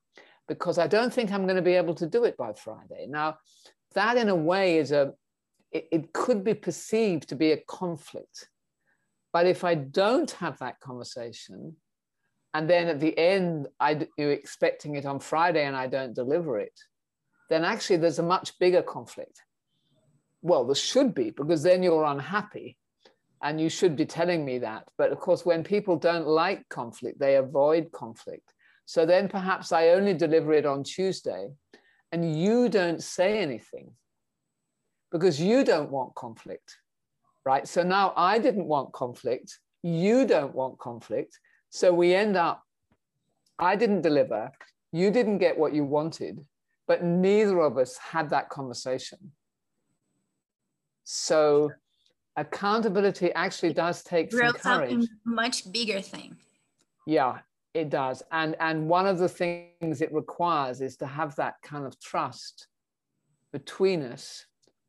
Because 0.47 0.79
I 0.79 0.87
don't 0.87 1.13
think 1.13 1.33
I'm 1.33 1.45
going 1.45 1.57
to 1.57 1.63
be 1.63 1.75
able 1.75 1.95
to 1.97 2.07
do 2.07 2.25
it 2.25 2.37
by 2.37 2.53
Friday. 2.53 3.07
Now, 3.09 3.39
that 3.95 4.17
in 4.17 4.29
a 4.29 4.35
way 4.35 4.79
is 4.79 4.93
a, 4.93 5.13
it, 5.73 5.89
it 5.91 6.13
could 6.13 6.45
be 6.45 6.55
perceived 6.55 7.29
to 7.29 7.37
be 7.37 7.53
a 7.53 7.63
conflict. 7.67 8.49
But 9.33 9.47
if 9.47 9.65
I 9.65 9.75
don't 9.75 10.31
have 10.33 10.59
that 10.59 10.81
conversation, 10.81 11.77
and 12.55 12.69
then 12.69 12.89
at 12.89 13.01
the 13.01 13.17
end, 13.19 13.69
I, 13.79 14.07
you're 14.17 14.33
expecting 14.33 14.97
it 14.97 15.05
on 15.05 15.21
Friday 15.21 15.65
and 15.65 15.77
I 15.77 15.87
don't 15.87 16.15
deliver 16.15 16.59
it, 16.59 16.79
then 17.51 17.65
actually 17.65 17.99
there's 17.99 18.19
a 18.19 18.23
much 18.23 18.59
bigger 18.59 18.83
conflict 18.83 19.43
well, 20.43 20.65
there 20.65 20.75
should 20.75 21.15
be, 21.15 21.31
because 21.31 21.63
then 21.63 21.83
you're 21.83 22.05
unhappy 22.05 22.77
and 23.43 23.61
you 23.61 23.69
should 23.69 23.97
be 23.97 24.07
telling 24.07 24.45
me 24.45 24.59
that. 24.59 24.85
But 24.97 25.13
of 25.13 25.19
course, 25.19 25.45
when 25.45 25.63
people 25.63 25.97
don't 25.97 26.27
like 26.27 26.69
conflict, 26.69 27.19
they 27.19 27.37
avoid 27.37 27.93
conflict. 27.93 28.55
So 28.87 29.05
then 29.05 29.29
perhaps 29.29 29.73
I 29.73 29.91
only 29.91 30.15
deliver 30.15 30.53
it 30.53 30.67
on 30.67 30.83
Tuesday 30.83 31.51
and 32.13 32.41
you 32.41 32.69
don't 32.69 33.03
say 33.03 33.39
anything 33.39 33.93
because 35.13 35.41
you 35.41 35.65
don't 35.65 35.91
want 35.91 36.15
conflict, 36.15 36.77
right? 37.45 37.67
So 37.69 37.83
now 37.83 38.13
I 38.17 38.39
didn't 38.39 38.67
want 38.67 38.93
conflict. 38.93 39.59
You 39.83 40.27
don't 40.27 40.55
want 40.55 40.79
conflict. 40.79 41.39
So 41.71 41.93
we 41.93 42.15
end 42.15 42.37
up, 42.37 42.63
I 43.59 43.77
didn't 43.77 44.03
deliver, 44.03 44.51
you 44.93 45.11
didn't 45.11 45.39
get 45.39 45.59
what 45.59 45.75
you 45.75 45.85
wanted, 45.85 46.45
but 46.87 47.05
neither 47.05 47.61
of 47.61 47.77
us 47.77 47.99
had 47.99 48.31
that 48.31 48.49
conversation. 48.49 49.33
So 51.11 51.73
accountability 52.37 53.33
actually 53.33 53.73
does 53.73 54.03
take 54.03 54.31
some 54.31 54.53
courage. 54.53 55.07
much 55.25 55.73
bigger 55.73 56.03
thing. 56.03 56.37
Yeah, 57.07 57.39
it 57.73 57.89
does. 57.89 58.23
And 58.31 58.57
and 58.61 58.91
one 58.91 59.07
of 59.07 59.17
the 59.17 59.29
things 59.29 60.03
it 60.03 60.13
requires 60.13 60.83
is 60.83 60.99
to 60.99 61.07
have 61.07 61.35
that 61.37 61.55
kind 61.63 61.87
of 61.87 61.99
trust 61.99 62.69
between 63.55 64.03
us, 64.03 64.45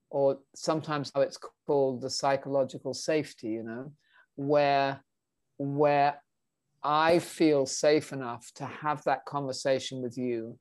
or 0.09 0.39
sometimes 0.53 1.09
how 1.15 1.21
it's 1.21 1.39
called 1.65 2.01
the 2.01 2.09
psychological 2.09 2.93
safety, 2.93 3.51
you 3.51 3.63
know, 3.63 3.93
where 4.35 5.01
where 5.57 6.21
I 6.83 7.19
feel 7.19 7.65
safe 7.65 8.11
enough 8.11 8.51
to 8.55 8.65
have 8.65 9.01
that 9.05 9.23
conversation 9.23 10.01
with 10.01 10.17
you 10.17 10.59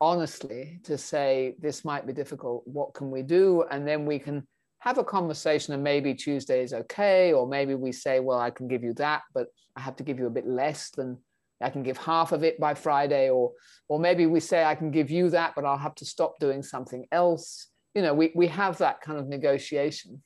honestly 0.00 0.80
to 0.82 0.96
say 0.98 1.54
this 1.60 1.84
might 1.84 2.06
be 2.06 2.12
difficult 2.12 2.64
what 2.66 2.92
can 2.92 3.08
we 3.08 3.22
do 3.22 3.62
and 3.70 3.86
then 3.86 4.04
we 4.04 4.18
can 4.18 4.44
have 4.82 4.98
a 4.98 5.04
conversation 5.04 5.74
and 5.74 5.82
maybe 5.84 6.12
Tuesday 6.12 6.60
is 6.60 6.72
okay, 6.72 7.32
or 7.32 7.46
maybe 7.46 7.76
we 7.76 7.92
say, 7.92 8.18
well, 8.18 8.40
I 8.40 8.50
can 8.50 8.66
give 8.66 8.82
you 8.82 8.92
that, 8.94 9.22
but 9.32 9.46
I 9.76 9.80
have 9.80 9.94
to 9.96 10.02
give 10.02 10.18
you 10.18 10.26
a 10.26 10.30
bit 10.30 10.44
less 10.44 10.90
than 10.90 11.18
I 11.60 11.70
can 11.70 11.84
give 11.84 11.96
half 11.98 12.32
of 12.32 12.42
it 12.42 12.58
by 12.58 12.74
Friday, 12.74 13.30
or 13.30 13.52
or 13.88 14.00
maybe 14.00 14.26
we 14.26 14.40
say 14.40 14.64
I 14.64 14.74
can 14.74 14.90
give 14.90 15.08
you 15.08 15.30
that, 15.30 15.52
but 15.54 15.64
I'll 15.64 15.78
have 15.78 15.94
to 15.96 16.04
stop 16.04 16.40
doing 16.40 16.64
something 16.64 17.06
else. 17.12 17.68
You 17.94 18.02
know, 18.02 18.12
we 18.12 18.32
we 18.34 18.48
have 18.48 18.78
that 18.78 19.00
kind 19.02 19.20
of 19.20 19.28
negotiation, 19.28 20.20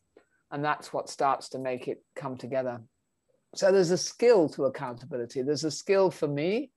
and 0.51 0.65
that's 0.65 0.91
what 0.91 1.11
starts 1.11 1.51
to 1.51 1.59
make 1.59 1.87
it 1.87 2.03
come 2.15 2.39
together. 2.39 2.81
So 3.55 3.71
there's 3.71 3.91
a 3.91 3.99
skill 3.99 4.49
to 4.51 4.65
accountability. 4.65 5.43
There's 5.43 5.65
a 5.65 5.71
skill 5.71 6.11
for 6.11 6.29
me 6.29 6.71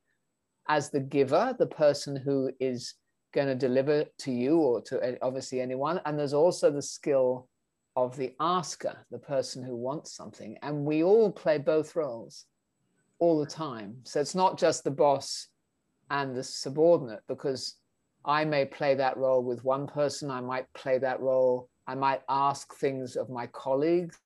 as 0.68 0.90
the 0.90 1.00
giver, 1.00 1.56
the 1.58 1.66
person 1.66 2.18
who 2.18 2.52
is 2.60 2.96
going 3.34 3.48
to 3.48 3.56
deliver 3.56 4.04
to 4.20 4.32
you 4.32 4.58
or 4.58 4.82
to 4.82 5.18
obviously 5.22 5.62
anyone, 5.62 6.02
and 6.06 6.20
there's 6.20 6.34
also 6.34 6.70
the 6.70 6.82
skill 6.82 7.48
of 8.06 8.16
the 8.16 8.34
asker, 8.40 8.98
the 9.12 9.20
person 9.20 9.64
who 9.64 9.76
wants 9.76 10.14
something. 10.14 10.58
And 10.62 10.86
we 10.86 11.04
all 11.04 11.32
play 11.32 11.58
both 11.58 11.96
roles 11.96 12.46
all 13.20 13.40
the 13.40 13.46
time. 13.50 13.98
So 14.04 14.20
it's 14.20 14.36
not 14.36 14.58
just 14.58 14.84
the 14.84 14.92
boss 14.92 15.48
and 16.10 16.36
the 16.36 16.44
subordinate, 16.44 17.22
because 17.28 17.76
I 18.26 18.46
may 18.46 18.66
play 18.66 18.96
that 18.96 19.18
role 19.18 19.44
with 19.44 19.64
one 19.64 19.88
person, 19.88 20.32
I 20.32 20.42
might 20.42 20.72
play 20.74 20.98
that 21.00 21.20
role, 21.20 21.70
I 21.88 21.96
might 21.96 22.22
ask 22.30 22.74
things 22.76 23.16
of 23.16 23.30
my 23.30 23.48
colleagues, 23.48 24.18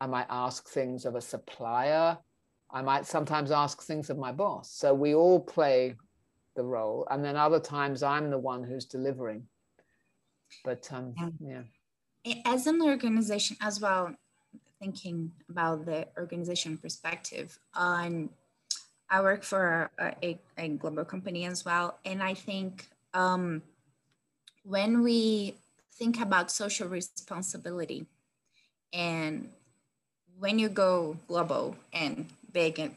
I 0.00 0.06
might 0.06 0.26
ask 0.30 0.68
things 0.68 1.04
of 1.04 1.14
a 1.14 1.20
supplier, 1.20 2.18
I 2.70 2.82
might 2.82 3.06
sometimes 3.06 3.50
ask 3.50 3.82
things 3.82 4.10
of 4.10 4.18
my 4.18 4.32
boss. 4.32 4.72
So 4.72 4.94
we 4.94 5.14
all 5.14 5.40
play 5.40 5.96
the 6.54 6.64
role. 6.64 7.06
And 7.10 7.24
then 7.24 7.36
other 7.36 7.60
times 7.60 8.02
I'm 8.02 8.30
the 8.30 8.38
one 8.38 8.62
who's 8.64 8.86
delivering. 8.86 9.44
But 10.64 10.88
um, 10.92 11.14
yeah 11.40 11.62
as 12.44 12.66
an 12.66 12.82
organization 12.82 13.56
as 13.60 13.80
well 13.80 14.14
thinking 14.80 15.32
about 15.48 15.86
the 15.86 16.06
organization 16.18 16.76
perspective 16.76 17.58
on 17.74 18.28
i 19.10 19.20
work 19.20 19.42
for 19.42 19.90
a, 19.98 20.14
a, 20.22 20.38
a, 20.58 20.68
global 20.68 21.04
company 21.04 21.44
as 21.46 21.64
well 21.64 21.98
and 22.04 22.22
i 22.22 22.34
think 22.34 22.88
um, 23.14 23.62
when 24.64 25.02
we 25.02 25.54
think 25.94 26.20
about 26.20 26.50
social 26.50 26.88
responsibility 26.88 28.04
and 28.92 29.48
when 30.38 30.58
you 30.58 30.68
go 30.68 31.16
global 31.28 31.76
and 31.92 32.26
big 32.52 32.78
and 32.78 32.94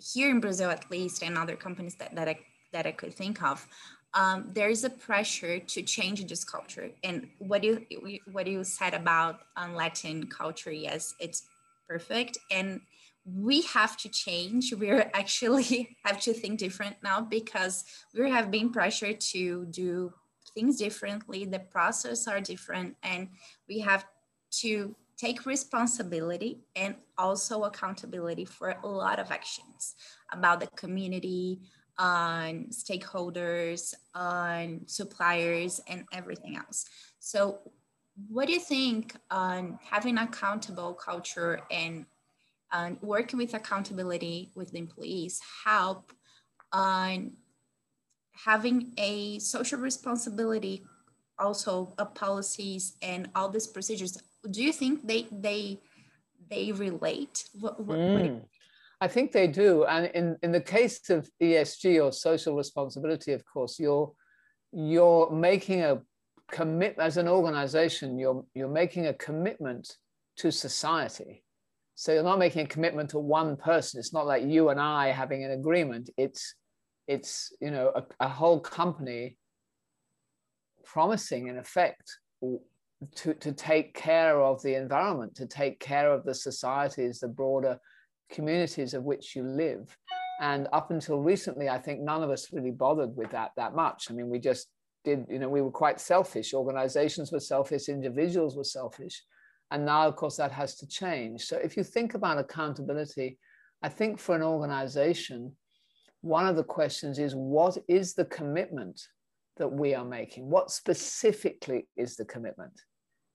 here 0.00 0.30
in 0.30 0.40
Brazil 0.40 0.70
at 0.70 0.90
least, 0.90 1.22
and 1.22 1.36
other 1.36 1.56
companies 1.56 1.94
that, 1.96 2.14
that 2.14 2.28
I 2.28 2.38
that 2.72 2.86
I 2.86 2.92
could 2.92 3.14
think 3.14 3.42
of, 3.42 3.66
um, 4.14 4.50
there 4.52 4.70
is 4.70 4.84
a 4.84 4.90
pressure 4.90 5.58
to 5.58 5.82
change 5.82 6.24
this 6.26 6.44
culture. 6.44 6.90
And 7.02 7.28
what 7.38 7.64
you 7.64 7.84
what 8.30 8.46
you 8.46 8.62
said 8.64 8.94
about 8.94 9.40
um, 9.56 9.74
Latin 9.74 10.26
culture, 10.28 10.72
yes, 10.72 11.14
it's 11.18 11.42
perfect. 11.88 12.38
And 12.50 12.80
we 13.24 13.62
have 13.62 13.96
to 13.98 14.08
change. 14.08 14.72
We're 14.78 15.10
actually 15.14 15.96
have 16.04 16.20
to 16.22 16.32
think 16.32 16.58
different 16.58 16.96
now 17.02 17.20
because 17.20 17.84
we 18.16 18.30
have 18.30 18.50
been 18.50 18.70
pressured 18.70 19.20
to 19.32 19.66
do 19.66 20.12
things 20.54 20.78
differently. 20.78 21.44
The 21.44 21.58
process 21.58 22.28
are 22.28 22.40
different, 22.40 22.96
and 23.02 23.28
we 23.68 23.80
have 23.80 24.06
to 24.60 24.94
take 25.16 25.46
responsibility 25.46 26.60
and 26.76 26.94
also 27.18 27.64
accountability 27.64 28.44
for 28.44 28.76
a 28.82 28.86
lot 28.86 29.18
of 29.18 29.30
actions 29.30 29.94
about 30.32 30.60
the 30.60 30.66
community, 30.76 31.60
on 31.98 32.66
stakeholders, 32.70 33.94
on 34.14 34.80
suppliers, 34.86 35.80
and 35.88 36.04
everything 36.12 36.56
else. 36.56 36.86
So, 37.18 37.58
what 38.28 38.46
do 38.46 38.52
you 38.52 38.60
think 38.60 39.16
on 39.30 39.78
having 39.90 40.18
accountable 40.18 40.94
culture 40.94 41.60
and 41.70 42.06
and 42.72 42.98
working 43.02 43.38
with 43.38 43.54
accountability 43.54 44.50
with 44.54 44.72
the 44.72 44.78
employees 44.78 45.40
help 45.64 46.12
on 46.72 47.32
having 48.32 48.92
a 48.98 49.38
social 49.38 49.78
responsibility 49.78 50.84
also 51.38 51.86
policies 52.14 52.96
and 53.02 53.28
all 53.34 53.48
these 53.48 53.66
procedures 53.66 54.16
do 54.50 54.62
you 54.62 54.72
think 54.72 55.06
they 55.06 55.26
they 55.30 55.80
they 56.50 56.72
relate 56.72 57.48
what, 57.58 57.80
what, 57.80 57.98
mm. 57.98 58.14
what 58.14 58.42
I 59.04 59.08
think 59.08 59.32
they 59.32 59.48
do. 59.48 59.84
And 59.84 60.06
in, 60.14 60.36
in 60.42 60.50
the 60.50 60.62
case 60.62 61.10
of 61.10 61.28
ESG 61.42 62.02
or 62.02 62.10
social 62.10 62.56
responsibility, 62.56 63.32
of 63.32 63.44
course, 63.44 63.78
you're 63.78 64.10
you're 64.72 65.30
making 65.30 65.82
a 65.82 66.00
commit 66.50 66.96
as 66.98 67.18
an 67.18 67.28
organization, 67.28 68.18
you're 68.18 68.46
you're 68.54 68.76
making 68.82 69.08
a 69.08 69.12
commitment 69.12 69.98
to 70.38 70.50
society. 70.50 71.44
So 71.96 72.14
you're 72.14 72.30
not 72.32 72.38
making 72.38 72.64
a 72.64 72.74
commitment 72.76 73.10
to 73.10 73.18
one 73.18 73.56
person. 73.56 74.00
It's 74.00 74.14
not 74.14 74.26
like 74.26 74.42
you 74.42 74.70
and 74.70 74.80
I 74.80 75.08
having 75.08 75.44
an 75.44 75.50
agreement. 75.50 76.08
It's 76.16 76.54
it's 77.06 77.52
you 77.60 77.70
know 77.70 77.92
a, 77.94 78.02
a 78.20 78.28
whole 78.28 78.58
company 78.58 79.36
promising 80.82 81.48
in 81.48 81.58
effect 81.58 82.06
to, 83.16 83.34
to 83.34 83.52
take 83.52 83.94
care 83.94 84.40
of 84.40 84.62
the 84.62 84.76
environment, 84.76 85.34
to 85.34 85.46
take 85.46 85.78
care 85.78 86.10
of 86.10 86.24
the 86.24 86.34
societies, 86.34 87.20
the 87.20 87.28
broader 87.28 87.78
communities 88.30 88.94
of 88.94 89.04
which 89.04 89.36
you 89.36 89.42
live. 89.42 89.96
And 90.40 90.68
up 90.72 90.90
until 90.90 91.20
recently, 91.20 91.68
I 91.68 91.78
think 91.78 92.00
none 92.00 92.22
of 92.22 92.30
us 92.30 92.52
really 92.52 92.72
bothered 92.72 93.16
with 93.16 93.30
that 93.30 93.52
that 93.56 93.74
much. 93.74 94.10
I 94.10 94.14
mean, 94.14 94.28
we 94.28 94.38
just 94.38 94.68
did, 95.04 95.26
you 95.28 95.38
know, 95.38 95.48
we 95.48 95.62
were 95.62 95.70
quite 95.70 96.00
selfish. 96.00 96.54
Organizations 96.54 97.30
were 97.30 97.40
selfish, 97.40 97.88
individuals 97.88 98.56
were 98.56 98.64
selfish. 98.64 99.22
And 99.70 99.84
now, 99.84 100.06
of 100.06 100.16
course, 100.16 100.36
that 100.36 100.52
has 100.52 100.76
to 100.76 100.86
change. 100.86 101.42
So 101.42 101.56
if 101.56 101.76
you 101.76 101.84
think 101.84 102.14
about 102.14 102.38
accountability, 102.38 103.38
I 103.82 103.88
think 103.88 104.18
for 104.18 104.34
an 104.34 104.42
organization, 104.42 105.52
one 106.20 106.46
of 106.46 106.56
the 106.56 106.64
questions 106.64 107.18
is 107.18 107.34
what 107.34 107.76
is 107.88 108.14
the 108.14 108.24
commitment 108.24 109.00
that 109.56 109.68
we 109.70 109.94
are 109.94 110.04
making? 110.04 110.48
What 110.48 110.70
specifically 110.70 111.86
is 111.96 112.16
the 112.16 112.24
commitment? 112.24 112.72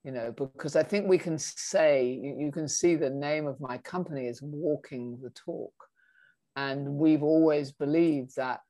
You 0.04 0.12
know, 0.12 0.32
because 0.32 0.76
I 0.76 0.84
think 0.84 1.08
we 1.08 1.18
can 1.18 1.38
say, 1.38 2.08
you 2.38 2.52
can 2.52 2.68
see 2.68 2.96
the 2.96 3.10
name 3.10 3.48
of 3.48 3.60
my 3.60 3.78
company 3.80 4.28
is 4.28 4.42
Walking 4.42 5.20
the 5.22 5.30
Talk. 5.32 5.74
And 6.56 6.88
we've 6.96 7.24
always 7.24 7.72
believed 7.72 8.36
that 8.38 8.62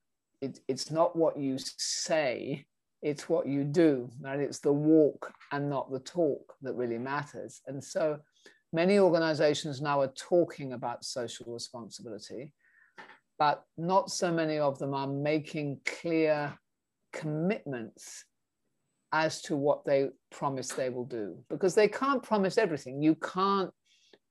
it, 0.42 0.60
it's 0.68 0.90
not 0.90 1.16
what 1.16 1.40
you 1.40 1.58
say, 1.58 2.66
it's 3.02 3.30
what 3.30 3.48
you 3.48 3.64
do, 3.64 4.10
right? 4.22 4.40
It's 4.40 4.60
the 4.60 4.74
walk 4.74 5.32
and 5.52 5.70
not 5.70 5.92
the 5.92 6.00
talk 6.00 6.54
that 6.62 6.76
really 6.76 6.98
matters. 6.98 7.62
And 7.68 7.84
so 7.84 8.20
many 8.74 9.00
organizations 9.00 9.82
now 9.82 10.02
are 10.02 10.14
talking 10.16 10.74
about 10.74 11.06
social 11.06 11.54
responsibility, 11.54 12.54
but 13.38 13.64
not 13.78 14.10
so 14.10 14.32
many 14.32 14.60
of 14.60 14.80
them 14.80 14.94
are 14.94 15.08
making 15.08 15.80
clear 15.86 16.58
commitments 17.14 18.26
as 19.12 19.42
to 19.42 19.56
what 19.56 19.86
they 19.86 20.10
promise 20.32 20.70
they 20.70 20.90
will 20.90 21.06
do 21.06 21.38
because 21.50 21.76
they 21.76 21.88
can't 21.88 22.24
promise 22.24 22.58
everything. 22.58 23.02
You 23.02 23.16
can't 23.16 23.72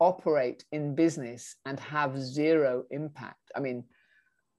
operate 0.01 0.65
in 0.73 0.95
business 0.95 1.57
and 1.67 1.79
have 1.81 2.21
zero 2.21 2.85
impact. 2.91 3.51
I 3.57 3.61
mean, 3.61 3.85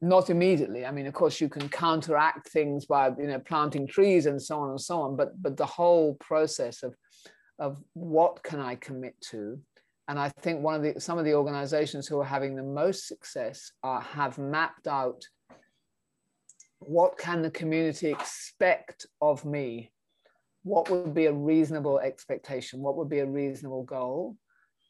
not 0.02 0.30
immediately. 0.30 0.86
I 0.86 0.92
mean, 0.92 1.08
of 1.08 1.14
course, 1.14 1.42
you 1.42 1.50
can 1.50 1.68
counteract 1.70 2.50
things 2.50 2.86
by 2.86 3.10
you 3.18 3.28
know 3.28 3.40
planting 3.40 3.88
trees 3.88 4.26
and 4.26 4.42
so 4.42 4.60
on 4.60 4.70
and 4.72 4.82
so 4.82 5.02
on. 5.02 5.16
But 5.16 5.42
but 5.42 5.58
the 5.58 5.66
whole 5.66 6.16
process 6.16 6.84
of 6.84 6.96
of 7.58 7.82
what 7.94 8.42
can 8.44 8.60
I 8.60 8.76
commit 8.76 9.20
to, 9.32 9.60
and 10.08 10.18
I 10.18 10.30
think 10.30 10.62
one 10.62 10.76
of 10.76 10.84
the 10.84 11.00
some 11.02 11.18
of 11.18 11.26
the 11.26 11.34
organizations 11.34 12.08
who 12.08 12.20
are 12.20 12.26
having 12.26 12.56
the 12.56 12.64
most 12.64 13.08
success 13.08 13.72
are, 13.84 14.02
have 14.02 14.38
mapped 14.38 14.88
out 14.88 15.22
what 16.80 17.18
can 17.18 17.42
the 17.42 17.52
community 17.52 18.10
expect 18.10 19.06
of 19.22 19.44
me 19.44 19.92
what 20.64 20.90
would 20.90 21.14
be 21.14 21.26
a 21.28 21.34
reasonable 21.34 22.00
expectation? 22.00 22.82
What 22.82 22.98
would 22.98 23.10
be 23.10 23.20
a 23.20 23.26
reasonable 23.26 23.84
goal? 23.84 24.36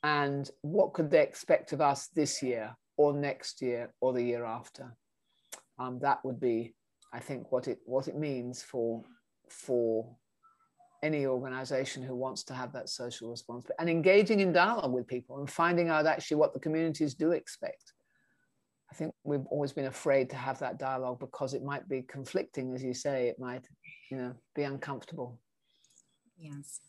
And 0.03 0.49
what 0.61 0.93
could 0.93 1.11
they 1.11 1.21
expect 1.21 1.73
of 1.73 1.81
us 1.81 2.07
this 2.07 2.41
year 2.41 2.75
or 2.97 3.13
next 3.13 3.61
year 3.61 3.93
or 4.01 4.13
the 4.13 4.23
year 4.23 4.45
after? 4.45 4.95
Um, 5.77 5.99
that 6.01 6.23
would 6.23 6.39
be, 6.39 6.75
I 7.13 7.19
think, 7.19 7.51
what 7.51 7.67
it 7.67 7.79
what 7.85 8.07
it 8.07 8.17
means 8.17 8.63
for 8.63 9.03
for 9.49 10.15
any 11.01 11.25
organization 11.25 12.03
who 12.03 12.15
wants 12.15 12.43
to 12.43 12.53
have 12.53 12.73
that 12.73 12.89
social 12.89 13.31
responsibility 13.31 13.77
and 13.79 13.89
engaging 13.89 14.41
in 14.41 14.51
dialogue 14.51 14.91
with 14.91 15.07
people 15.07 15.39
and 15.39 15.49
finding 15.49 15.89
out 15.89 16.05
actually 16.05 16.37
what 16.37 16.53
the 16.53 16.59
communities 16.59 17.13
do 17.13 17.31
expect. 17.31 17.93
I 18.91 18.95
think 18.95 19.13
we've 19.23 19.45
always 19.49 19.71
been 19.71 19.85
afraid 19.85 20.29
to 20.31 20.35
have 20.35 20.59
that 20.59 20.79
dialogue 20.79 21.19
because 21.19 21.53
it 21.53 21.63
might 21.63 21.87
be 21.87 22.01
conflicting, 22.01 22.73
as 22.73 22.83
you 22.83 22.93
say, 22.93 23.27
it 23.27 23.39
might, 23.39 23.65
you 24.09 24.17
know, 24.17 24.33
be 24.55 24.63
uncomfortable. 24.63 25.39
Yes. 26.39 26.79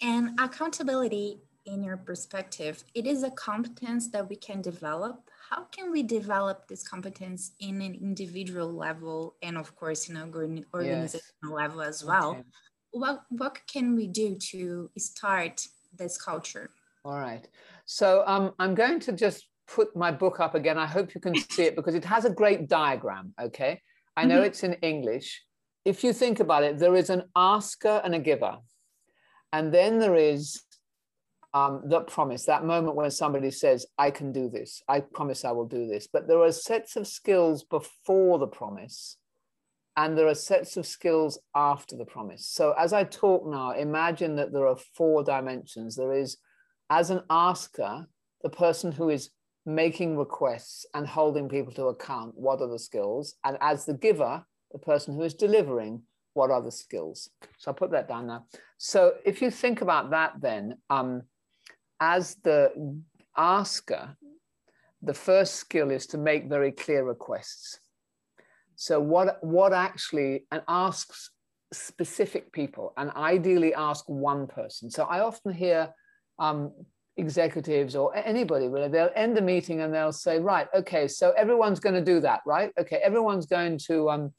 And 0.00 0.38
accountability, 0.40 1.40
in 1.66 1.82
your 1.82 1.96
perspective, 1.96 2.84
it 2.94 3.06
is 3.06 3.22
a 3.22 3.30
competence 3.30 4.10
that 4.10 4.28
we 4.28 4.36
can 4.36 4.60
develop. 4.60 5.30
How 5.50 5.64
can 5.64 5.90
we 5.90 6.02
develop 6.02 6.68
this 6.68 6.86
competence 6.86 7.52
in 7.60 7.80
an 7.80 7.94
individual 7.94 8.72
level 8.72 9.36
and, 9.42 9.56
of 9.56 9.74
course, 9.74 10.08
in 10.08 10.16
an 10.16 10.32
organizational 10.32 11.12
yes. 11.12 11.20
level 11.42 11.82
as 11.82 12.04
well? 12.04 12.30
Okay. 12.30 12.42
What, 12.92 13.22
what 13.30 13.58
can 13.66 13.96
we 13.96 14.06
do 14.06 14.36
to 14.50 14.90
start 14.98 15.66
this 15.96 16.16
culture? 16.16 16.70
All 17.04 17.18
right. 17.18 17.46
So 17.86 18.22
um, 18.26 18.52
I'm 18.58 18.74
going 18.74 19.00
to 19.00 19.12
just 19.12 19.48
put 19.66 19.96
my 19.96 20.10
book 20.10 20.40
up 20.40 20.54
again. 20.54 20.78
I 20.78 20.86
hope 20.86 21.14
you 21.14 21.20
can 21.20 21.34
see 21.34 21.64
it 21.64 21.76
because 21.76 21.94
it 21.94 22.04
has 22.04 22.24
a 22.24 22.30
great 22.30 22.68
diagram. 22.68 23.34
Okay. 23.40 23.80
I 24.16 24.24
know 24.24 24.36
mm-hmm. 24.36 24.46
it's 24.46 24.62
in 24.62 24.74
English. 24.74 25.42
If 25.84 26.04
you 26.04 26.12
think 26.12 26.40
about 26.40 26.62
it, 26.62 26.78
there 26.78 26.94
is 26.94 27.10
an 27.10 27.24
asker 27.36 28.00
and 28.04 28.14
a 28.14 28.18
giver. 28.18 28.58
And 29.54 29.72
then 29.72 30.00
there 30.00 30.16
is 30.16 30.64
um, 31.54 31.82
the 31.84 32.00
promise, 32.00 32.44
that 32.46 32.64
moment 32.64 32.96
when 32.96 33.08
somebody 33.12 33.52
says, 33.52 33.86
I 33.96 34.10
can 34.10 34.32
do 34.32 34.48
this, 34.48 34.82
I 34.88 34.98
promise 34.98 35.44
I 35.44 35.52
will 35.52 35.68
do 35.68 35.86
this. 35.86 36.08
But 36.12 36.26
there 36.26 36.40
are 36.40 36.50
sets 36.50 36.96
of 36.96 37.06
skills 37.06 37.62
before 37.62 38.40
the 38.40 38.48
promise, 38.48 39.16
and 39.96 40.18
there 40.18 40.26
are 40.26 40.34
sets 40.34 40.76
of 40.76 40.86
skills 40.86 41.38
after 41.54 41.96
the 41.96 42.04
promise. 42.04 42.48
So 42.48 42.74
as 42.76 42.92
I 42.92 43.04
talk 43.04 43.46
now, 43.46 43.70
imagine 43.70 44.34
that 44.34 44.52
there 44.52 44.66
are 44.66 44.76
four 44.96 45.22
dimensions. 45.22 45.94
There 45.94 46.12
is, 46.12 46.38
as 46.90 47.10
an 47.10 47.22
asker, 47.30 48.08
the 48.42 48.50
person 48.50 48.90
who 48.90 49.08
is 49.08 49.30
making 49.64 50.16
requests 50.16 50.84
and 50.94 51.06
holding 51.06 51.48
people 51.48 51.72
to 51.74 51.84
account, 51.84 52.32
what 52.34 52.60
are 52.60 52.66
the 52.66 52.80
skills? 52.80 53.36
And 53.44 53.56
as 53.60 53.84
the 53.84 53.94
giver, 53.94 54.44
the 54.72 54.80
person 54.80 55.14
who 55.14 55.22
is 55.22 55.34
delivering, 55.34 56.02
what 56.34 56.50
are 56.50 56.62
the 56.62 56.70
skills? 56.70 57.30
So 57.58 57.70
I'll 57.70 57.74
put 57.74 57.90
that 57.92 58.08
down 58.08 58.26
now. 58.26 58.46
So 58.76 59.14
if 59.24 59.40
you 59.40 59.50
think 59.50 59.80
about 59.80 60.10
that, 60.10 60.34
then 60.40 60.76
um, 60.90 61.22
as 62.00 62.36
the 62.44 62.70
asker, 63.36 64.16
the 65.02 65.14
first 65.14 65.54
skill 65.54 65.90
is 65.90 66.06
to 66.08 66.18
make 66.18 66.48
very 66.48 66.72
clear 66.72 67.04
requests. 67.04 67.78
So 68.76 69.00
what 69.00 69.42
what 69.42 69.72
actually 69.72 70.46
and 70.50 70.62
asks 70.68 71.30
specific 71.72 72.52
people 72.52 72.92
and 72.96 73.10
ideally 73.12 73.74
ask 73.74 74.04
one 74.08 74.46
person. 74.46 74.90
So 74.90 75.04
I 75.04 75.20
often 75.20 75.52
hear 75.52 75.92
um, 76.38 76.72
executives 77.16 77.94
or 77.94 78.14
anybody 78.16 78.68
really, 78.68 78.88
they'll 78.88 79.10
end 79.14 79.36
the 79.36 79.42
meeting 79.42 79.80
and 79.80 79.92
they'll 79.92 80.12
say, 80.12 80.38
right, 80.38 80.68
okay, 80.74 81.06
so 81.08 81.32
everyone's 81.32 81.80
going 81.80 81.94
to 81.94 82.04
do 82.04 82.20
that, 82.20 82.40
right? 82.46 82.72
Okay, 82.78 82.96
everyone's 82.96 83.46
going 83.46 83.78
to 83.86 84.10
um, 84.10 84.32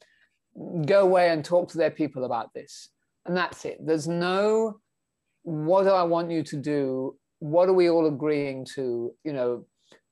go 0.86 1.02
away 1.02 1.30
and 1.30 1.44
talk 1.44 1.68
to 1.70 1.78
their 1.78 1.90
people 1.90 2.24
about 2.24 2.52
this. 2.54 2.88
And 3.24 3.36
that's 3.36 3.64
it. 3.64 3.78
There's 3.84 4.08
no, 4.08 4.80
what 5.42 5.84
do 5.84 5.90
I 5.90 6.04
want 6.04 6.30
you 6.30 6.42
to 6.44 6.56
do? 6.56 7.16
What 7.40 7.68
are 7.68 7.74
we 7.74 7.90
all 7.90 8.06
agreeing 8.06 8.64
to? 8.74 9.12
You 9.24 9.32
know, 9.32 9.66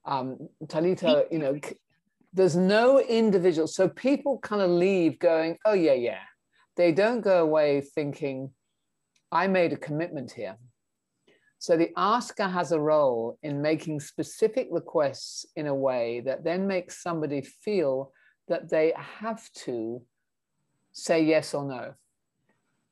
um, 0.04 0.48
Thalita, 0.64 1.24
you 1.30 1.38
know, 1.38 1.58
there's 2.32 2.56
no 2.56 3.00
individual. 3.00 3.66
So 3.66 3.88
people 3.88 4.38
kind 4.38 4.60
of 4.60 4.70
leave 4.70 5.18
going, 5.18 5.56
oh, 5.64 5.74
yeah, 5.74 5.94
yeah. 5.94 6.22
They 6.76 6.92
don't 6.92 7.20
go 7.20 7.42
away 7.42 7.80
thinking, 7.80 8.50
I 9.30 9.46
made 9.46 9.72
a 9.72 9.76
commitment 9.76 10.32
here. 10.32 10.56
So 11.58 11.78
the 11.78 11.92
asker 11.96 12.46
has 12.46 12.72
a 12.72 12.80
role 12.80 13.38
in 13.42 13.62
making 13.62 14.00
specific 14.00 14.68
requests 14.70 15.46
in 15.56 15.66
a 15.66 15.74
way 15.74 16.20
that 16.26 16.44
then 16.44 16.66
makes 16.66 17.02
somebody 17.02 17.40
feel 17.40 18.12
that 18.48 18.68
they 18.68 18.92
have 18.96 19.48
to 19.64 20.02
say 20.94 21.22
yes 21.22 21.52
or 21.52 21.64
no. 21.64 21.94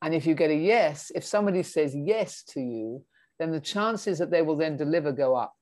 And 0.01 0.13
if 0.13 0.27
you 0.27 0.35
get 0.35 0.51
a 0.51 0.55
yes, 0.55 1.11
if 1.15 1.23
somebody 1.23 1.63
says 1.63 1.95
yes 1.95 2.43
to 2.49 2.59
you, 2.59 3.03
then 3.39 3.51
the 3.51 3.59
chances 3.59 4.19
that 4.19 4.29
they 4.29 4.41
will 4.41 4.57
then 4.57 4.77
deliver 4.77 5.11
go 5.11 5.35
up 5.35 5.53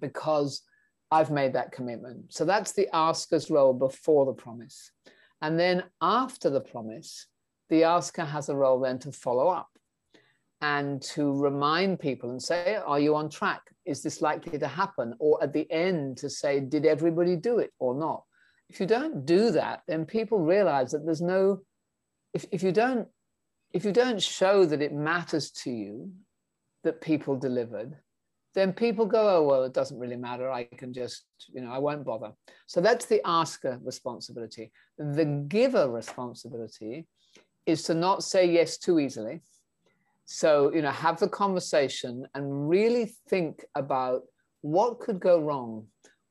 because 0.00 0.62
I've 1.10 1.30
made 1.30 1.52
that 1.52 1.70
commitment. 1.70 2.32
So 2.32 2.44
that's 2.44 2.72
the 2.72 2.88
asker's 2.92 3.50
role 3.50 3.74
before 3.74 4.26
the 4.26 4.32
promise. 4.32 4.90
And 5.42 5.60
then 5.60 5.84
after 6.00 6.50
the 6.50 6.60
promise, 6.60 7.26
the 7.68 7.84
asker 7.84 8.24
has 8.24 8.48
a 8.48 8.56
role 8.56 8.80
then 8.80 8.98
to 9.00 9.12
follow 9.12 9.48
up 9.48 9.68
and 10.60 11.00
to 11.02 11.32
remind 11.32 12.00
people 12.00 12.30
and 12.30 12.42
say, 12.42 12.76
Are 12.76 12.98
you 12.98 13.14
on 13.14 13.28
track? 13.28 13.60
Is 13.84 14.02
this 14.02 14.22
likely 14.22 14.58
to 14.58 14.66
happen? 14.66 15.14
Or 15.18 15.42
at 15.42 15.52
the 15.52 15.70
end 15.70 16.16
to 16.18 16.30
say, 16.30 16.60
Did 16.60 16.86
everybody 16.86 17.36
do 17.36 17.58
it 17.58 17.72
or 17.78 17.94
not? 17.94 18.24
If 18.68 18.80
you 18.80 18.86
don't 18.86 19.24
do 19.24 19.50
that, 19.52 19.82
then 19.86 20.04
people 20.04 20.38
realize 20.38 20.90
that 20.92 21.04
there's 21.04 21.22
no, 21.22 21.60
if, 22.34 22.44
if 22.50 22.62
you 22.62 22.72
don't, 22.72 23.08
if 23.72 23.84
you 23.84 23.92
don't 23.92 24.22
show 24.22 24.64
that 24.64 24.82
it 24.82 24.92
matters 24.92 25.50
to 25.50 25.70
you 25.70 26.12
that 26.84 27.00
people 27.00 27.36
delivered, 27.36 27.96
then 28.54 28.72
people 28.72 29.04
go, 29.04 29.36
oh, 29.36 29.42
well, 29.42 29.64
it 29.64 29.74
doesn't 29.74 29.98
really 29.98 30.16
matter. 30.16 30.50
I 30.50 30.64
can 30.64 30.92
just, 30.92 31.26
you 31.52 31.60
know, 31.60 31.70
I 31.70 31.78
won't 31.78 32.04
bother. 32.04 32.32
So 32.66 32.80
that's 32.80 33.04
the 33.04 33.20
asker 33.26 33.78
responsibility. 33.84 34.72
The 34.96 35.44
giver 35.48 35.90
responsibility 35.90 37.06
is 37.66 37.82
to 37.84 37.94
not 37.94 38.24
say 38.24 38.50
yes 38.50 38.78
too 38.78 38.98
easily 38.98 39.42
so, 40.26 40.74
you 40.74 40.82
know, 40.82 40.90
have 40.90 41.20
the 41.20 41.28
conversation 41.28 42.26
and 42.34 42.68
really 42.68 43.14
think 43.28 43.64
about 43.76 44.22
what 44.60 44.98
could 44.98 45.20
go 45.20 45.40
wrong. 45.40 45.86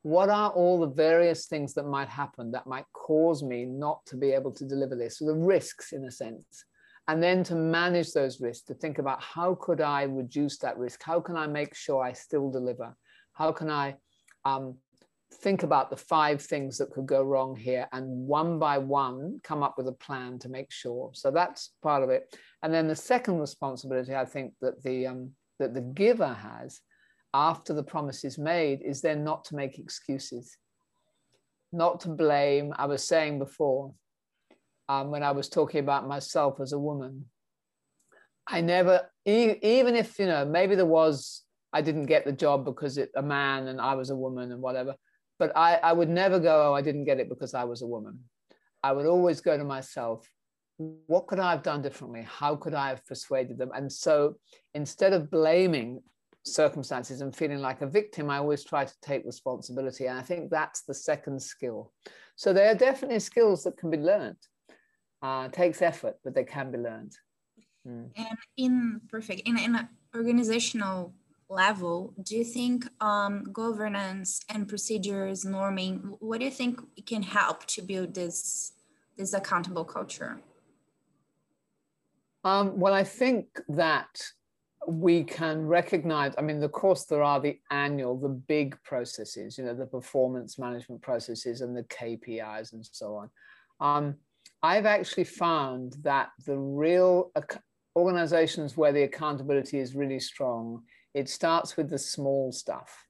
What 0.06 0.28
are 0.28 0.50
all 0.50 0.78
the 0.78 0.94
various 0.94 1.46
things 1.46 1.74
that 1.74 1.88
might 1.88 2.08
happen 2.08 2.52
that 2.52 2.68
might 2.68 2.84
cause 2.92 3.42
me 3.42 3.64
not 3.64 4.06
to 4.06 4.16
be 4.16 4.30
able 4.30 4.52
to 4.52 4.64
deliver 4.64 4.94
this? 4.94 5.18
So 5.18 5.26
the 5.26 5.34
risks, 5.34 5.92
in 5.92 6.04
a 6.04 6.12
sense. 6.12 6.64
And 7.08 7.20
then 7.20 7.42
to 7.42 7.56
manage 7.56 8.12
those 8.12 8.40
risks, 8.40 8.64
to 8.66 8.74
think 8.74 8.98
about 8.98 9.20
how 9.20 9.56
could 9.60 9.80
I 9.80 10.04
reduce 10.04 10.58
that 10.58 10.78
risk? 10.78 11.02
How 11.02 11.18
can 11.18 11.36
I 11.36 11.48
make 11.48 11.74
sure 11.74 12.04
I 12.04 12.12
still 12.12 12.52
deliver? 12.52 12.94
How 13.32 13.50
can 13.50 13.68
I 13.68 13.96
um, 14.44 14.76
think 15.34 15.64
about 15.64 15.90
the 15.90 15.96
five 15.96 16.40
things 16.40 16.78
that 16.78 16.92
could 16.92 17.06
go 17.06 17.24
wrong 17.24 17.56
here 17.56 17.88
and 17.92 18.06
one 18.28 18.60
by 18.60 18.78
one 18.78 19.40
come 19.42 19.64
up 19.64 19.74
with 19.76 19.88
a 19.88 19.92
plan 20.06 20.38
to 20.38 20.48
make 20.48 20.70
sure. 20.70 21.10
So 21.14 21.32
that's 21.32 21.72
part 21.82 22.04
of 22.04 22.10
it. 22.10 22.32
And 22.62 22.72
then 22.72 22.86
the 22.86 22.94
second 22.94 23.40
responsibility 23.40 24.14
I 24.14 24.24
think 24.24 24.52
that 24.60 24.84
the 24.84 25.08
um, 25.08 25.32
that 25.58 25.74
the 25.74 25.80
giver 25.80 26.32
has 26.32 26.80
after 27.36 27.74
the 27.74 27.82
promise 27.82 28.24
is 28.24 28.38
made 28.38 28.80
is 28.82 29.02
then 29.02 29.22
not 29.22 29.44
to 29.44 29.56
make 29.56 29.78
excuses, 29.78 30.56
not 31.72 32.00
to 32.00 32.08
blame. 32.08 32.72
I 32.76 32.86
was 32.86 33.04
saying 33.04 33.38
before 33.38 33.92
um, 34.88 35.10
when 35.10 35.22
I 35.22 35.32
was 35.32 35.48
talking 35.48 35.80
about 35.80 36.08
myself 36.08 36.60
as 36.60 36.72
a 36.72 36.78
woman, 36.78 37.26
I 38.48 38.60
never, 38.60 39.02
even 39.26 39.96
if 39.96 40.18
you 40.18 40.26
know 40.26 40.44
maybe 40.44 40.76
there 40.76 40.86
was 40.86 41.42
I 41.72 41.82
didn't 41.82 42.06
get 42.06 42.24
the 42.24 42.32
job 42.32 42.64
because 42.64 42.96
it 42.96 43.10
a 43.16 43.22
man 43.22 43.68
and 43.68 43.80
I 43.80 43.94
was 43.94 44.10
a 44.10 44.16
woman 44.16 44.52
and 44.52 44.62
whatever 44.62 44.94
but 45.38 45.52
I, 45.56 45.76
I 45.76 45.92
would 45.92 46.08
never 46.08 46.38
go, 46.38 46.70
oh, 46.70 46.74
I 46.74 46.82
didn't 46.82 47.04
get 47.04 47.20
it 47.20 47.28
because 47.28 47.54
I 47.54 47.64
was 47.64 47.82
a 47.82 47.86
woman. 47.86 48.20
I 48.82 48.92
would 48.92 49.06
always 49.06 49.40
go 49.40 49.56
to 49.56 49.64
myself, 49.64 50.28
what 50.78 51.26
could 51.26 51.38
I 51.38 51.50
have 51.50 51.62
done 51.62 51.82
differently? 51.82 52.22
How 52.22 52.56
could 52.56 52.74
I 52.74 52.88
have 52.88 53.04
persuaded 53.06 53.58
them? 53.58 53.70
And 53.74 53.90
so 53.92 54.36
instead 54.74 55.12
of 55.12 55.30
blaming 55.30 56.02
circumstances 56.46 57.20
and 57.20 57.34
feeling 57.34 57.60
like 57.60 57.82
a 57.82 57.86
victim, 57.86 58.30
I 58.30 58.38
always 58.38 58.64
try 58.64 58.84
to 58.84 58.94
take 59.02 59.26
responsibility. 59.26 60.06
And 60.06 60.18
I 60.18 60.22
think 60.22 60.50
that's 60.50 60.82
the 60.82 60.94
second 60.94 61.42
skill. 61.42 61.92
So 62.36 62.52
there 62.52 62.70
are 62.70 62.74
definitely 62.74 63.18
skills 63.20 63.64
that 63.64 63.76
can 63.76 63.90
be 63.90 63.98
learned. 63.98 64.36
Uh, 65.22 65.48
takes 65.48 65.82
effort, 65.82 66.16
but 66.22 66.34
they 66.34 66.44
can 66.44 66.70
be 66.70 66.78
learned. 66.78 67.12
Mm. 67.88 68.10
And 68.16 68.38
in 68.56 69.00
perfect, 69.08 69.42
in 69.46 69.58
an 69.58 69.88
organizational 70.14 71.14
level, 71.48 72.12
do 72.22 72.36
you 72.36 72.44
think 72.44 72.86
um, 73.00 73.44
governance 73.52 74.40
and 74.48 74.68
procedures, 74.68 75.44
norming, 75.44 76.16
what 76.20 76.38
do 76.38 76.44
you 76.44 76.50
think 76.50 76.80
can 77.06 77.22
help 77.22 77.64
to 77.66 77.82
build 77.82 78.14
this 78.14 78.72
this 79.16 79.32
accountable 79.32 79.84
culture? 79.84 80.38
Um, 82.44 82.78
well, 82.78 82.92
I 82.92 83.02
think 83.02 83.46
that 83.68 84.08
we 84.88 85.24
can 85.24 85.66
recognize, 85.66 86.34
I 86.38 86.42
mean, 86.42 86.62
of 86.62 86.72
course, 86.72 87.04
there 87.04 87.22
are 87.22 87.40
the 87.40 87.58
annual, 87.70 88.16
the 88.16 88.28
big 88.28 88.76
processes, 88.82 89.58
you 89.58 89.64
know, 89.64 89.74
the 89.74 89.86
performance 89.86 90.58
management 90.58 91.02
processes 91.02 91.60
and 91.60 91.76
the 91.76 91.84
KPIs 91.84 92.72
and 92.72 92.86
so 92.90 93.16
on. 93.16 93.30
Um, 93.80 94.14
I've 94.62 94.86
actually 94.86 95.24
found 95.24 95.96
that 96.02 96.30
the 96.46 96.56
real 96.56 97.32
organizations 97.94 98.76
where 98.76 98.92
the 98.92 99.02
accountability 99.02 99.78
is 99.78 99.94
really 99.94 100.20
strong 100.20 100.82
it 101.16 101.30
starts 101.30 101.78
with 101.78 101.88
the 101.88 101.98
small 101.98 102.52
stuff. 102.52 103.06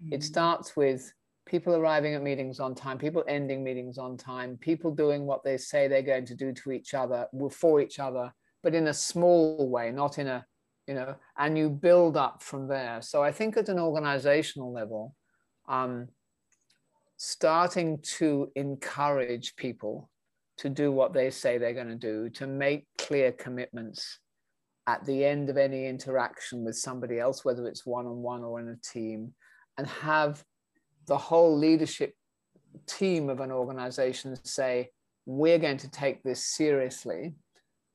Mm-hmm. 0.00 0.14
It 0.14 0.22
starts 0.22 0.76
with 0.76 1.12
people 1.46 1.74
arriving 1.74 2.14
at 2.14 2.22
meetings 2.22 2.60
on 2.60 2.76
time, 2.76 2.96
people 2.96 3.24
ending 3.26 3.64
meetings 3.64 3.98
on 3.98 4.16
time, 4.16 4.56
people 4.56 4.94
doing 4.94 5.26
what 5.26 5.42
they 5.42 5.56
say 5.56 5.88
they're 5.88 6.00
going 6.00 6.26
to 6.26 6.36
do 6.36 6.52
to 6.52 6.70
each 6.70 6.94
other, 6.94 7.26
for 7.50 7.80
each 7.80 7.98
other, 7.98 8.32
but 8.62 8.72
in 8.72 8.86
a 8.86 8.94
small 8.94 9.68
way, 9.68 9.90
not 9.90 10.18
in 10.18 10.28
a, 10.28 10.46
you 10.90 10.96
know, 10.96 11.14
and 11.38 11.56
you 11.56 11.70
build 11.70 12.16
up 12.16 12.42
from 12.42 12.66
there. 12.66 13.00
So 13.00 13.22
I 13.22 13.30
think 13.30 13.56
at 13.56 13.68
an 13.68 13.78
organizational 13.78 14.72
level, 14.72 15.14
um, 15.68 16.08
starting 17.16 18.00
to 18.18 18.50
encourage 18.56 19.54
people 19.54 20.10
to 20.58 20.68
do 20.68 20.90
what 20.90 21.12
they 21.12 21.30
say 21.30 21.58
they're 21.58 21.74
going 21.74 21.86
to 21.86 21.94
do, 21.94 22.28
to 22.30 22.48
make 22.48 22.88
clear 22.98 23.30
commitments 23.30 24.18
at 24.88 25.04
the 25.04 25.24
end 25.24 25.48
of 25.48 25.56
any 25.56 25.86
interaction 25.86 26.64
with 26.64 26.74
somebody 26.74 27.20
else, 27.20 27.44
whether 27.44 27.68
it's 27.68 27.86
one 27.86 28.06
on 28.06 28.16
one 28.16 28.42
or 28.42 28.58
in 28.58 28.66
a 28.66 28.76
team, 28.92 29.32
and 29.78 29.86
have 29.86 30.42
the 31.06 31.16
whole 31.16 31.56
leadership 31.56 32.14
team 32.88 33.30
of 33.30 33.38
an 33.38 33.52
organization 33.52 34.36
say, 34.44 34.90
We're 35.24 35.60
going 35.60 35.78
to 35.78 35.88
take 35.88 36.24
this 36.24 36.44
seriously. 36.44 37.34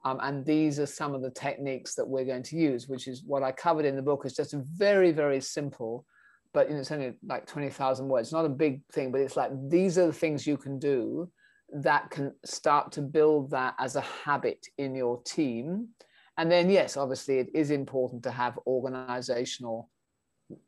Um, 0.05 0.19
and 0.21 0.45
these 0.45 0.79
are 0.79 0.85
some 0.85 1.13
of 1.13 1.21
the 1.21 1.31
techniques 1.31 1.95
that 1.95 2.07
we're 2.07 2.25
going 2.25 2.43
to 2.43 2.55
use, 2.55 2.87
which 2.87 3.07
is 3.07 3.23
what 3.25 3.43
I 3.43 3.51
covered 3.51 3.85
in 3.85 3.95
the 3.95 4.01
book. 4.01 4.21
It's 4.23 4.35
just 4.35 4.53
very, 4.53 5.11
very 5.11 5.41
simple, 5.41 6.05
but 6.53 6.67
you 6.67 6.75
know, 6.75 6.79
it's 6.79 6.91
only 6.91 7.13
like 7.25 7.47
20,000 7.47 8.07
words. 8.07 8.31
Not 8.31 8.45
a 8.45 8.49
big 8.49 8.81
thing, 8.93 9.11
but 9.11 9.21
it's 9.21 9.35
like 9.35 9.51
these 9.67 9.97
are 9.97 10.07
the 10.07 10.13
things 10.13 10.47
you 10.47 10.57
can 10.57 10.79
do 10.79 11.29
that 11.73 12.11
can 12.11 12.31
start 12.45 12.91
to 12.93 13.01
build 13.01 13.49
that 13.49 13.73
as 13.79 13.95
a 13.95 14.01
habit 14.01 14.65
in 14.77 14.95
your 14.95 15.21
team 15.23 15.89
and 16.37 16.51
then, 16.51 16.69
yes, 16.69 16.97
obviously, 16.97 17.39
it 17.39 17.49
is 17.53 17.71
important 17.71 18.23
to 18.23 18.31
have 18.31 18.59
organizational 18.67 19.89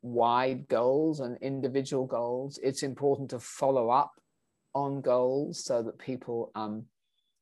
wide 0.02 0.68
goals 0.68 1.20
and 1.20 1.38
individual 1.42 2.06
goals. 2.06 2.58
It's 2.64 2.84
important 2.84 3.30
to 3.32 3.40
follow 3.40 3.90
up 3.90 4.12
on 4.74 5.02
goals 5.02 5.66
so 5.66 5.84
that 5.84 6.00
people, 6.00 6.52
um, 6.56 6.86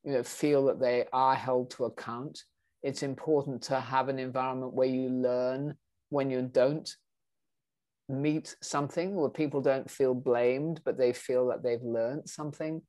you 0.05 0.13
know, 0.13 0.23
feel 0.23 0.65
that 0.65 0.79
they 0.79 1.05
are 1.11 1.35
held 1.35 1.71
to 1.71 1.85
account. 1.85 2.43
It's 2.83 3.01
important 3.01 3.63
to 3.63 3.79
have 3.79 4.07
an 4.07 4.19
environment 4.19 4.73
where 4.73 4.87
you 4.87 5.09
learn 5.09 5.75
when 6.09 6.29
you 6.29 6.43
don't 6.43 6.89
meet 8.07 8.55
something, 8.61 9.15
where 9.15 9.29
people 9.29 9.61
don't 9.61 9.89
feel 9.89 10.13
blamed, 10.13 10.81
but 10.85 10.97
they 10.97 11.11
feel 11.11 11.47
that 11.47 11.63
they've 11.63 11.81
learned 11.81 12.29
something. 12.29 12.83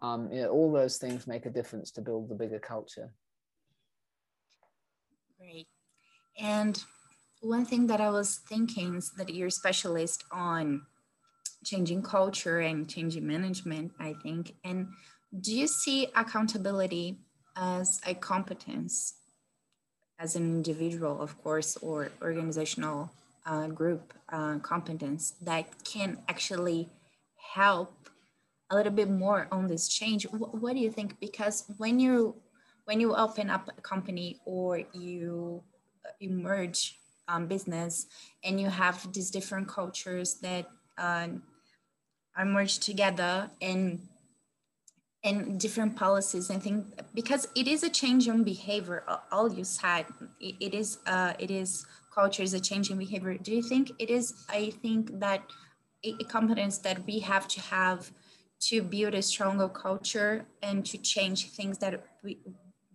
Um, 0.00 0.32
you 0.32 0.42
know, 0.42 0.50
all 0.50 0.72
those 0.72 0.98
things 0.98 1.26
make 1.26 1.44
a 1.44 1.50
difference 1.50 1.90
to 1.92 2.00
build 2.00 2.28
the 2.28 2.36
bigger 2.36 2.60
culture. 2.60 3.10
Great. 5.38 5.66
And 6.38 6.82
one 7.40 7.66
thing 7.66 7.88
that 7.88 8.00
I 8.00 8.10
was 8.10 8.38
thinking 8.48 8.94
is 8.94 9.10
that 9.16 9.34
you're 9.34 9.48
a 9.48 9.50
specialist 9.50 10.24
on 10.30 10.82
changing 11.64 12.02
culture 12.02 12.60
and 12.60 12.88
changing 12.88 13.26
management, 13.26 13.92
I 13.98 14.14
think. 14.22 14.54
And 14.64 14.88
do 15.38 15.54
you 15.54 15.66
see 15.66 16.08
accountability 16.14 17.18
as 17.56 18.00
a 18.06 18.14
competence 18.14 19.14
as 20.20 20.36
an 20.36 20.42
individual, 20.42 21.20
of 21.20 21.42
course, 21.42 21.78
or 21.78 22.12
organizational 22.20 23.10
uh, 23.46 23.66
group 23.68 24.12
uh, 24.28 24.58
competence 24.58 25.32
that 25.40 25.64
can 25.82 26.18
actually 26.28 26.90
help 27.54 28.10
a 28.68 28.76
little 28.76 28.92
bit 28.92 29.08
more 29.08 29.48
on 29.50 29.66
this 29.66 29.88
change? 29.88 30.24
What, 30.24 30.54
what 30.60 30.74
do 30.74 30.78
you 30.78 30.90
think? 30.90 31.18
Because 31.18 31.64
when 31.78 31.98
you 31.98 32.36
when 32.84 33.00
you 33.00 33.14
open 33.14 33.48
up 33.48 33.70
a 33.76 33.80
company 33.80 34.40
or 34.44 34.82
you 34.92 35.62
emerge 36.20 36.98
um, 37.28 37.46
business 37.46 38.06
and 38.44 38.60
you 38.60 38.68
have 38.68 39.12
these 39.12 39.30
different 39.30 39.68
cultures 39.68 40.34
that 40.42 40.66
uh, 40.98 41.28
are 42.36 42.44
merged 42.44 42.82
together 42.82 43.50
and 43.62 44.00
and 45.22 45.60
different 45.60 45.96
policies 45.96 46.48
and 46.48 46.62
things 46.62 46.92
because 47.14 47.46
it 47.54 47.68
is 47.68 47.82
a 47.82 47.90
change 47.90 48.26
in 48.26 48.42
behavior 48.42 49.04
all 49.30 49.52
you 49.52 49.64
said. 49.64 50.06
It, 50.40 50.74
is 50.74 50.98
uh, 51.06 51.34
it 51.38 51.50
is 51.50 51.86
culture 52.14 52.42
is 52.42 52.54
a 52.54 52.60
change 52.60 52.90
in 52.90 52.98
behavior. 52.98 53.36
Do 53.36 53.54
you 53.54 53.62
think 53.62 53.92
it 53.98 54.10
is 54.10 54.44
i 54.48 54.70
think 54.82 55.20
that 55.20 55.42
a, 56.04 56.12
competence 56.24 56.78
that 56.78 57.04
we 57.06 57.18
have 57.18 57.46
to 57.48 57.60
have 57.60 58.10
to 58.60 58.82
build 58.82 59.14
a 59.14 59.22
stronger 59.22 59.68
culture 59.68 60.46
and 60.62 60.84
to 60.86 60.96
change 60.98 61.50
things 61.50 61.78
that 61.78 62.02
we 62.24 62.38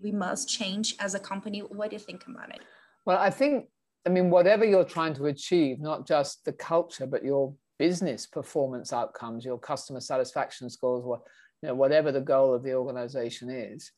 we 0.02 0.12
must 0.12 0.50
change 0.50 0.96
as 1.00 1.14
a 1.14 1.20
company? 1.20 1.60
What 1.60 1.92
do 1.92 1.96
you 1.96 2.00
think 2.00 2.26
about 2.28 2.50
it? 2.50 2.62
Well 3.06 3.20
i 3.20 3.30
think 3.30 3.68
i 4.08 4.10
mean 4.10 4.32
whatever 4.32 4.66
you're 4.66 4.84
trying 4.98 5.14
to 5.14 5.28
achieve 5.28 5.80
not 5.80 6.08
just 6.08 6.44
the 6.46 6.54
culture 6.54 7.06
but 7.06 7.24
your 7.24 7.54
business 7.78 8.26
performance 8.26 8.94
outcomes 8.94 9.44
your 9.44 9.60
customer 9.60 10.00
satisfaction 10.00 10.70
scores 10.70 11.04
what 11.04 11.22
you 11.62 11.70
know, 11.70 11.76
whatever 11.76 12.12
the 12.12 12.22
goal 12.22 12.54
of 12.54 12.64
the 12.64 12.74
organization 12.74 13.50
is, 13.50 13.92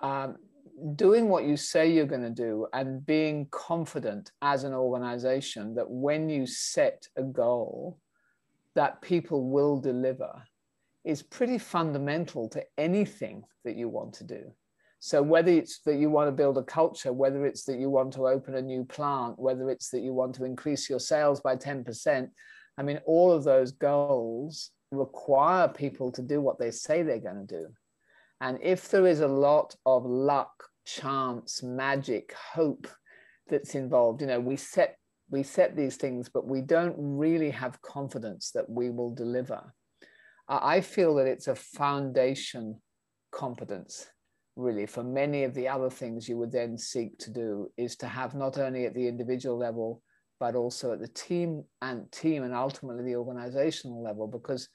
um, 0.00 0.36
doing 0.96 1.28
what 1.28 1.44
you 1.44 1.56
say 1.56 1.90
you're 1.90 2.06
going 2.06 2.22
to 2.22 2.30
do 2.30 2.66
and 2.72 3.04
being 3.06 3.46
confident 3.50 4.32
as 4.42 4.64
an 4.64 4.74
organization 4.74 5.74
that 5.74 5.88
when 5.88 6.28
you 6.28 6.46
set 6.46 7.06
a 7.16 7.22
goal, 7.22 7.98
that 8.74 9.00
people 9.00 9.50
will 9.50 9.78
deliver 9.80 10.42
is 11.04 11.22
pretty 11.22 11.58
fundamental 11.58 12.48
to 12.48 12.64
anything 12.78 13.44
that 13.64 13.76
you 13.76 13.88
want 13.88 14.12
to 14.14 14.24
do. 14.24 14.52
So 14.98 15.22
whether 15.22 15.52
it's 15.52 15.80
that 15.80 15.96
you 15.96 16.08
want 16.08 16.28
to 16.28 16.32
build 16.32 16.56
a 16.56 16.62
culture, 16.62 17.12
whether 17.12 17.44
it's 17.44 17.64
that 17.64 17.78
you 17.78 17.90
want 17.90 18.14
to 18.14 18.26
open 18.26 18.54
a 18.54 18.62
new 18.62 18.84
plant, 18.84 19.38
whether 19.38 19.68
it's 19.68 19.90
that 19.90 20.00
you 20.00 20.14
want 20.14 20.34
to 20.36 20.44
increase 20.44 20.88
your 20.88 20.98
sales 20.98 21.40
by 21.40 21.56
10%, 21.56 22.30
I 22.78 22.82
mean, 22.82 22.98
all 23.04 23.30
of 23.30 23.44
those 23.44 23.72
goals 23.72 24.70
require 24.90 25.68
people 25.68 26.12
to 26.12 26.22
do 26.22 26.40
what 26.40 26.58
they 26.58 26.70
say 26.70 27.02
they're 27.02 27.18
going 27.18 27.46
to 27.46 27.54
do. 27.62 27.66
And 28.40 28.58
if 28.62 28.88
there 28.88 29.06
is 29.06 29.20
a 29.20 29.28
lot 29.28 29.74
of 29.86 30.04
luck, 30.04 30.52
chance, 30.86 31.62
magic, 31.62 32.34
hope 32.52 32.86
that's 33.48 33.74
involved, 33.74 34.20
you 34.20 34.26
know, 34.26 34.40
we 34.40 34.56
set 34.56 34.96
we 35.30 35.42
set 35.42 35.74
these 35.74 35.96
things, 35.96 36.28
but 36.28 36.46
we 36.46 36.60
don't 36.60 36.94
really 36.98 37.50
have 37.50 37.80
confidence 37.82 38.50
that 38.50 38.68
we 38.68 38.90
will 38.90 39.14
deliver. 39.14 39.72
I 40.48 40.82
feel 40.82 41.14
that 41.16 41.26
it's 41.26 41.48
a 41.48 41.54
foundation 41.54 42.80
competence, 43.32 44.06
really, 44.54 44.84
for 44.86 45.02
many 45.02 45.44
of 45.44 45.54
the 45.54 45.68
other 45.68 45.88
things 45.88 46.28
you 46.28 46.36
would 46.36 46.52
then 46.52 46.76
seek 46.76 47.16
to 47.18 47.30
do, 47.30 47.70
is 47.78 47.96
to 47.96 48.06
have 48.06 48.34
not 48.34 48.58
only 48.58 48.84
at 48.84 48.94
the 48.94 49.08
individual 49.08 49.58
level, 49.58 50.02
but 50.44 50.54
also 50.56 50.92
at 50.92 51.00
the 51.00 51.08
team 51.08 51.64
and 51.80 52.12
team 52.12 52.42
and 52.42 52.52
ultimately 52.52 53.02
the 53.02 53.16
organizational 53.16 54.02
level, 54.02 54.26
because 54.26 54.68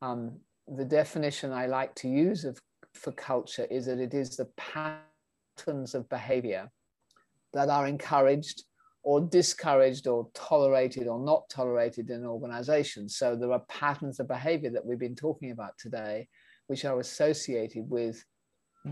um, 0.00 0.38
the 0.66 0.84
definition 1.00 1.52
I 1.52 1.66
like 1.66 1.94
to 1.96 2.08
use 2.08 2.46
of, 2.46 2.58
for 2.94 3.12
culture 3.12 3.66
is 3.70 3.84
that 3.84 3.98
it 3.98 4.14
is 4.14 4.34
the 4.34 4.48
patterns 4.56 5.94
of 5.94 6.08
behavior 6.08 6.70
that 7.52 7.68
are 7.68 7.86
encouraged 7.86 8.64
or 9.02 9.20
discouraged 9.20 10.06
or 10.06 10.30
tolerated 10.32 11.06
or 11.06 11.22
not 11.22 11.42
tolerated 11.50 12.08
in 12.08 12.24
organizations. 12.24 13.16
So 13.16 13.36
there 13.36 13.52
are 13.52 13.64
patterns 13.68 14.20
of 14.20 14.26
behavior 14.26 14.70
that 14.70 14.86
we've 14.86 14.98
been 15.06 15.14
talking 15.26 15.50
about 15.50 15.74
today, 15.78 16.28
which 16.68 16.86
are 16.86 16.98
associated 16.98 17.84
with 17.90 18.24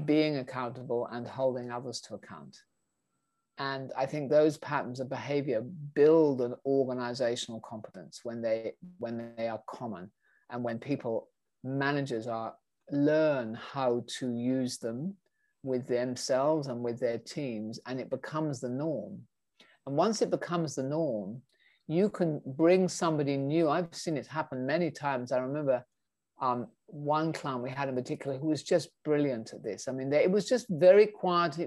being 0.05 0.37
accountable 0.37 1.09
and 1.11 1.27
holding 1.27 1.71
others 1.71 2.03
to 2.03 2.17
account. 2.17 2.55
And 3.59 3.93
I 3.97 4.07
think 4.07 4.31
those 4.31 4.57
patterns 4.59 5.01
of 5.01 5.09
behavior 5.09 5.63
build 5.95 6.41
an 6.41 6.55
organizational 6.65 7.61
competence 7.61 8.21
when 8.23 8.41
they 8.41 8.73
when 8.99 9.33
they 9.37 9.49
are 9.49 9.61
common 9.69 10.11
and 10.51 10.63
when 10.63 10.79
people 10.79 11.29
managers 11.65 12.29
are 12.29 12.55
learn 12.91 13.55
how 13.55 14.05
to 14.19 14.33
use 14.33 14.79
them 14.79 15.15
with 15.65 15.89
themselves 15.89 16.69
and 16.69 16.83
with 16.83 17.01
their 17.01 17.19
teams 17.19 17.81
and 17.87 18.01
it 18.01 18.11
becomes 18.11 18.61
the 18.61 18.69
norm. 18.69 19.21
And 19.87 19.97
once 19.97 20.23
it 20.23 20.31
becomes 20.31 20.75
the 20.77 20.85
norm 20.85 21.43
you 21.89 22.11
can 22.11 22.41
bring 22.45 22.87
somebody 22.87 23.37
new. 23.39 23.69
I've 23.69 23.93
seen 23.93 24.19
it 24.19 24.27
happen 24.27 24.67
many 24.67 24.91
times. 24.91 25.33
I 25.33 25.39
remember 25.39 25.85
um, 26.41 26.69
one 26.87 27.33
client 27.33 27.63
we 27.63 27.71
had 27.71 27.89
in 27.89 27.95
particular 27.95 28.37
who 28.39 28.49
was 28.49 28.63
just 28.63 28.91
brilliant 29.05 29.53
at 29.55 29.65
this. 29.65 29.89
I 29.89 29.93
mean 29.93 30.11
they, 30.11 30.23
it 30.23 30.31
was 30.31 30.47
just 30.47 30.67
very 30.69 31.07
quiet 31.07 31.59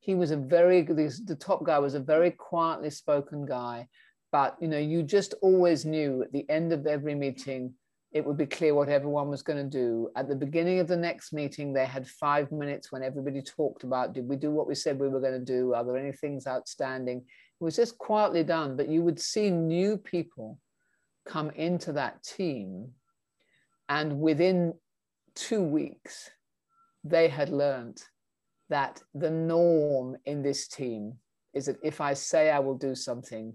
he 0.00 0.14
was 0.14 0.30
a 0.30 0.36
very 0.36 0.82
the 0.82 1.36
top 1.38 1.64
guy 1.64 1.78
was 1.78 1.94
a 1.94 2.00
very 2.00 2.30
quietly 2.30 2.90
spoken 2.90 3.44
guy 3.44 3.86
but 4.32 4.56
you 4.60 4.68
know 4.68 4.78
you 4.78 5.02
just 5.02 5.34
always 5.42 5.84
knew 5.84 6.22
at 6.22 6.32
the 6.32 6.48
end 6.48 6.72
of 6.72 6.86
every 6.86 7.14
meeting 7.14 7.74
it 8.12 8.24
would 8.24 8.38
be 8.38 8.46
clear 8.46 8.74
what 8.74 8.88
everyone 8.88 9.28
was 9.28 9.42
going 9.42 9.58
to 9.58 9.78
do. 9.78 10.08
At 10.16 10.28
the 10.28 10.34
beginning 10.34 10.80
of 10.80 10.88
the 10.88 10.96
next 10.96 11.32
meeting, 11.32 11.72
they 11.72 11.84
had 11.84 12.08
five 12.08 12.50
minutes 12.50 12.90
when 12.90 13.02
everybody 13.02 13.42
talked 13.42 13.84
about 13.84 14.14
did 14.14 14.26
we 14.26 14.36
do 14.36 14.50
what 14.50 14.66
we 14.66 14.74
said 14.74 14.98
we 14.98 15.08
were 15.08 15.20
going 15.20 15.38
to 15.38 15.44
do? 15.44 15.74
Are 15.74 15.84
there 15.84 15.98
any 15.98 16.12
things 16.12 16.46
outstanding? 16.46 17.18
It 17.18 17.64
was 17.64 17.76
just 17.76 17.98
quietly 17.98 18.44
done, 18.44 18.76
but 18.76 18.88
you 18.88 19.02
would 19.02 19.20
see 19.20 19.50
new 19.50 19.98
people 19.98 20.58
come 21.26 21.50
into 21.50 21.92
that 21.92 22.22
team. 22.22 22.92
And 23.90 24.20
within 24.20 24.74
two 25.34 25.62
weeks, 25.62 26.30
they 27.04 27.28
had 27.28 27.50
learned 27.50 28.02
that 28.68 29.02
the 29.14 29.30
norm 29.30 30.16
in 30.26 30.42
this 30.42 30.68
team 30.68 31.14
is 31.54 31.66
that 31.66 31.78
if 31.82 32.00
I 32.00 32.14
say 32.14 32.50
I 32.50 32.58
will 32.58 32.76
do 32.76 32.94
something, 32.94 33.54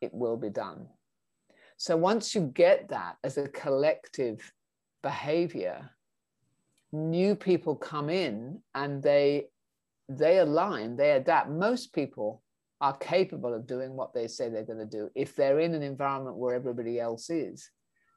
it 0.00 0.12
will 0.12 0.36
be 0.36 0.50
done. 0.50 0.86
So 1.76 1.96
once 1.96 2.34
you 2.34 2.52
get 2.54 2.88
that 2.88 3.16
as 3.22 3.36
a 3.36 3.48
collective 3.48 4.52
behavior, 5.02 5.90
new 6.92 7.34
people 7.34 7.76
come 7.76 8.08
in 8.08 8.60
and 8.74 9.02
they 9.02 9.46
they 10.08 10.38
align, 10.38 10.96
they 10.96 11.12
adapt. 11.12 11.50
Most 11.50 11.92
people 11.92 12.42
are 12.80 12.96
capable 12.96 13.52
of 13.54 13.66
doing 13.66 13.96
what 13.96 14.14
they 14.14 14.28
say 14.28 14.48
they're 14.48 14.64
going 14.64 14.78
to 14.78 14.86
do 14.86 15.10
if 15.14 15.34
they're 15.34 15.60
in 15.60 15.74
an 15.74 15.82
environment 15.82 16.36
where 16.36 16.54
everybody 16.54 17.00
else 17.00 17.28
is. 17.28 17.70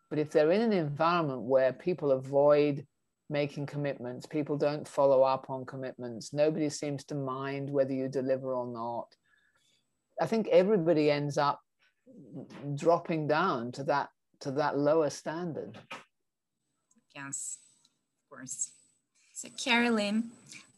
But 0.09 0.19
if 0.19 0.31
they're 0.31 0.51
in 0.51 0.61
an 0.61 0.73
environment 0.73 1.41
where 1.41 1.73
people 1.73 2.11
avoid 2.11 2.85
making 3.29 3.65
commitments, 3.65 4.25
people 4.25 4.57
don't 4.57 4.87
follow 4.87 5.23
up 5.23 5.49
on 5.49 5.65
commitments, 5.65 6.33
nobody 6.33 6.69
seems 6.69 7.03
to 7.05 7.15
mind 7.15 7.69
whether 7.69 7.93
you 7.93 8.07
deliver 8.07 8.53
or 8.53 8.67
not. 8.67 9.15
I 10.21 10.25
think 10.25 10.47
everybody 10.47 11.11
ends 11.11 11.37
up 11.37 11.61
dropping 12.75 13.27
down 13.27 13.71
to 13.73 13.83
that 13.85 14.09
to 14.41 14.51
that 14.51 14.77
lower 14.77 15.09
standard. 15.09 15.77
Yes, 17.15 17.57
of 18.23 18.29
course. 18.29 18.71
So 19.33 19.49
Carolyn, 19.61 20.31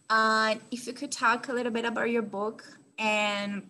uh, 0.10 0.56
if 0.72 0.88
you 0.88 0.94
could 0.94 1.12
talk 1.12 1.48
a 1.48 1.54
little 1.54 1.72
bit 1.72 1.86
about 1.86 2.10
your 2.10 2.22
book 2.22 2.64
and 2.98 3.70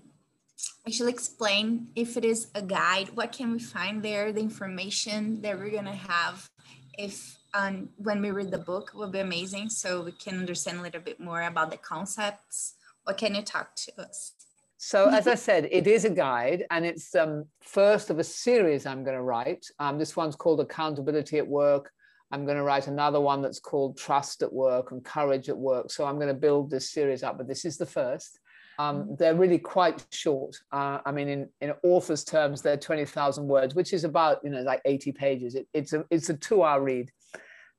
actually 0.87 1.11
explain 1.11 1.87
if 1.95 2.17
it 2.17 2.25
is 2.25 2.47
a 2.55 2.61
guide, 2.61 3.09
what 3.15 3.31
can 3.31 3.51
we 3.51 3.59
find 3.59 4.01
there, 4.01 4.31
the 4.31 4.39
information 4.39 5.41
that 5.41 5.57
we're 5.57 5.71
gonna 5.71 5.93
have 5.93 6.49
if 6.97 7.37
um, 7.53 7.89
when 7.97 8.21
we 8.21 8.31
read 8.31 8.51
the 8.51 8.57
book 8.57 8.91
will 8.93 9.09
be 9.09 9.19
amazing 9.19 9.69
so 9.69 10.01
we 10.01 10.11
can 10.11 10.39
understand 10.39 10.79
a 10.79 10.81
little 10.81 11.01
bit 11.01 11.19
more 11.19 11.43
about 11.43 11.71
the 11.71 11.77
concepts. 11.77 12.75
What 13.03 13.17
can 13.17 13.35
you 13.35 13.41
talk 13.41 13.75
to 13.75 14.01
us? 14.01 14.33
So 14.77 15.09
as 15.09 15.27
I 15.27 15.35
said, 15.35 15.67
it 15.71 15.85
is 15.85 16.05
a 16.05 16.09
guide 16.09 16.65
and 16.71 16.85
it's 16.85 17.13
um, 17.13 17.45
first 17.61 18.09
of 18.09 18.17
a 18.17 18.23
series 18.23 18.85
I'm 18.85 19.03
going 19.03 19.15
to 19.15 19.21
write. 19.21 19.65
Um, 19.79 19.99
this 19.99 20.15
one's 20.15 20.35
called 20.35 20.59
Accountability 20.59 21.37
at 21.37 21.47
Work. 21.47 21.91
I'm 22.31 22.45
going 22.45 22.57
to 22.57 22.63
write 22.63 22.87
another 22.87 23.19
one 23.19 23.41
that's 23.41 23.59
called 23.59 23.97
Trust 23.97 24.41
at 24.41 24.51
Work 24.51 24.91
and 24.91 25.03
Courage 25.03 25.49
at 25.49 25.57
Work. 25.57 25.91
So 25.91 26.05
I'm 26.05 26.15
going 26.15 26.29
to 26.29 26.33
build 26.33 26.71
this 26.71 26.89
series 26.89 27.21
up, 27.21 27.37
but 27.37 27.47
this 27.47 27.65
is 27.65 27.77
the 27.77 27.85
first. 27.85 28.39
Um, 28.79 29.03
mm-hmm. 29.03 29.15
they're 29.19 29.35
really 29.35 29.59
quite 29.59 30.03
short. 30.11 30.55
Uh, 30.71 30.99
I 31.05 31.11
mean, 31.11 31.27
in, 31.27 31.49
in 31.59 31.73
author's 31.83 32.23
terms, 32.23 32.61
they're 32.61 32.77
20,000 32.77 33.47
words, 33.47 33.75
which 33.75 33.93
is 33.93 34.03
about, 34.03 34.39
you 34.43 34.49
know, 34.49 34.61
like 34.61 34.81
80 34.85 35.11
pages. 35.11 35.55
It, 35.55 35.67
it's, 35.73 35.93
a, 35.93 36.05
it's 36.09 36.29
a 36.29 36.35
two 36.35 36.63
hour 36.63 36.81
read. 36.81 37.11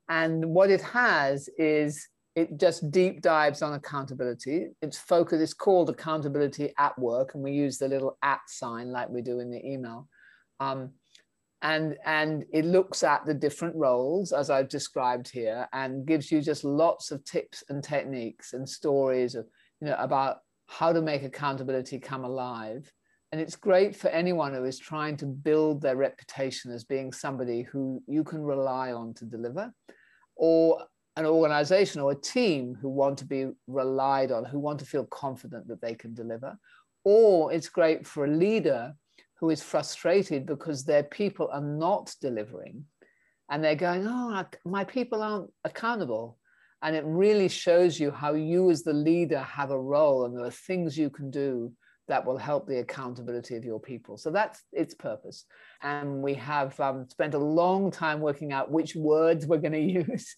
And 0.09 0.45
what 0.45 0.69
it 0.69 0.81
has 0.81 1.49
is 1.57 2.07
it 2.35 2.59
just 2.59 2.89
deep 2.91 3.21
dives 3.21 3.61
on 3.61 3.73
accountability. 3.73 4.67
It's 4.81 4.97
focus, 4.97 5.39
it's 5.41 5.53
called 5.53 5.89
accountability 5.89 6.73
at 6.79 6.97
work, 6.97 7.35
and 7.35 7.43
we 7.43 7.51
use 7.51 7.77
the 7.77 7.87
little 7.87 8.17
at 8.23 8.41
sign 8.47 8.91
like 8.91 9.09
we 9.09 9.21
do 9.21 9.39
in 9.39 9.51
the 9.51 9.63
email. 9.65 10.07
Um, 10.59 10.91
and, 11.61 11.95
and 12.05 12.43
it 12.51 12.65
looks 12.65 13.03
at 13.03 13.25
the 13.25 13.33
different 13.33 13.75
roles 13.75 14.33
as 14.33 14.49
I've 14.49 14.67
described 14.67 15.29
here 15.31 15.67
and 15.71 16.05
gives 16.05 16.29
you 16.31 16.41
just 16.41 16.65
lots 16.65 17.11
of 17.11 17.23
tips 17.23 17.63
and 17.69 17.81
techniques 17.81 18.51
and 18.53 18.67
stories 18.67 19.35
of, 19.35 19.45
you 19.79 19.87
know, 19.87 19.95
about 19.97 20.39
how 20.67 20.91
to 20.91 21.01
make 21.01 21.23
accountability 21.23 21.99
come 21.99 22.25
alive. 22.25 22.91
And 23.33 23.41
it's 23.41 23.55
great 23.55 23.95
for 23.95 24.09
anyone 24.09 24.53
who 24.53 24.63
is 24.63 24.77
trying 24.77 25.17
to 25.17 25.25
build 25.25 25.81
their 25.81 25.95
reputation 25.95 26.71
as 26.71 26.83
being 26.83 27.11
somebody 27.11 27.63
who 27.63 27.99
you 28.05 28.23
can 28.23 28.43
rely 28.43 28.91
on 28.93 29.15
to 29.15 29.25
deliver 29.25 29.73
or 30.35 30.83
an 31.15 31.25
organization 31.25 31.99
or 31.99 32.11
a 32.11 32.21
team 32.21 32.77
who 32.79 32.89
want 32.89 33.17
to 33.17 33.25
be 33.25 33.47
relied 33.65 34.31
on, 34.31 34.45
who 34.45 34.59
want 34.59 34.77
to 34.81 34.85
feel 34.85 35.05
confident 35.05 35.67
that 35.67 35.81
they 35.81 35.95
can 35.95 36.13
deliver. 36.13 36.55
Or 37.05 37.51
it's 37.51 37.69
great 37.69 38.05
for 38.05 38.25
a 38.25 38.37
leader 38.37 38.93
who 39.39 39.49
is 39.49 39.63
frustrated 39.63 40.45
because 40.45 40.85
their 40.85 41.01
people 41.01 41.49
are 41.51 41.59
not 41.59 42.13
delivering 42.21 42.85
and 43.49 43.63
they're 43.63 43.73
going, 43.73 44.05
oh, 44.07 44.45
my 44.63 44.83
people 44.83 45.23
aren't 45.23 45.49
accountable. 45.63 46.37
And 46.83 46.95
it 46.95 47.03
really 47.03 47.49
shows 47.49 47.99
you 47.99 48.11
how 48.11 48.35
you, 48.35 48.69
as 48.69 48.83
the 48.83 48.93
leader, 48.93 49.39
have 49.39 49.71
a 49.71 49.81
role 49.81 50.25
and 50.25 50.37
there 50.37 50.45
are 50.45 50.51
things 50.51 50.99
you 50.99 51.09
can 51.09 51.31
do 51.31 51.73
that 52.07 52.25
will 52.25 52.37
help 52.37 52.67
the 52.67 52.79
accountability 52.79 53.55
of 53.55 53.63
your 53.63 53.79
people. 53.79 54.17
So 54.17 54.29
that's 54.29 54.61
its 54.71 54.93
purpose. 54.93 55.45
And 55.81 56.21
we 56.21 56.33
have 56.35 56.77
um, 56.79 57.07
spent 57.09 57.33
a 57.33 57.39
long 57.39 57.91
time 57.91 58.19
working 58.19 58.51
out 58.51 58.71
which 58.71 58.95
words 58.95 59.45
we're 59.45 59.57
going 59.57 59.73
to 59.73 59.79
use 59.79 60.35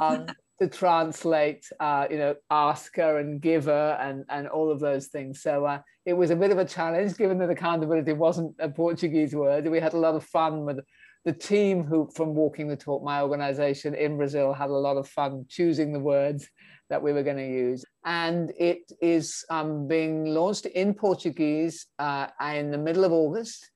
um, 0.00 0.26
to 0.60 0.68
translate, 0.68 1.64
uh, 1.80 2.06
you 2.10 2.18
know, 2.18 2.34
asker 2.50 3.18
and 3.18 3.40
giver 3.40 3.96
and, 4.00 4.24
and 4.28 4.48
all 4.48 4.70
of 4.70 4.80
those 4.80 5.08
things. 5.08 5.42
So 5.42 5.64
uh, 5.64 5.80
it 6.06 6.14
was 6.14 6.30
a 6.30 6.36
bit 6.36 6.50
of 6.50 6.58
a 6.58 6.64
challenge 6.64 7.16
given 7.16 7.38
that 7.38 7.50
accountability 7.50 8.12
wasn't 8.12 8.54
a 8.58 8.68
Portuguese 8.68 9.34
word. 9.34 9.66
We 9.66 9.80
had 9.80 9.94
a 9.94 9.98
lot 9.98 10.14
of 10.14 10.24
fun 10.24 10.64
with 10.64 10.80
the 11.24 11.32
team 11.32 11.84
who 11.84 12.10
from 12.14 12.34
Walking 12.34 12.68
the 12.68 12.76
Talk, 12.76 13.02
my 13.02 13.22
organization 13.22 13.94
in 13.94 14.16
Brazil, 14.16 14.52
had 14.52 14.68
a 14.68 14.74
lot 14.74 14.96
of 14.96 15.08
fun 15.08 15.46
choosing 15.48 15.92
the 15.92 16.00
words 16.00 16.48
that 16.90 17.02
we 17.02 17.12
were 17.12 17.22
going 17.22 17.36
to 17.36 17.48
use. 17.48 17.84
And 18.04 18.52
it 18.58 18.90
is 19.00 19.44
um, 19.50 19.88
being 19.88 20.26
launched 20.26 20.66
in 20.66 20.94
Portuguese 20.94 21.86
uh, 21.98 22.28
in 22.52 22.70
the 22.70 22.78
middle 22.78 23.04
of 23.04 23.12
August. 23.12 23.70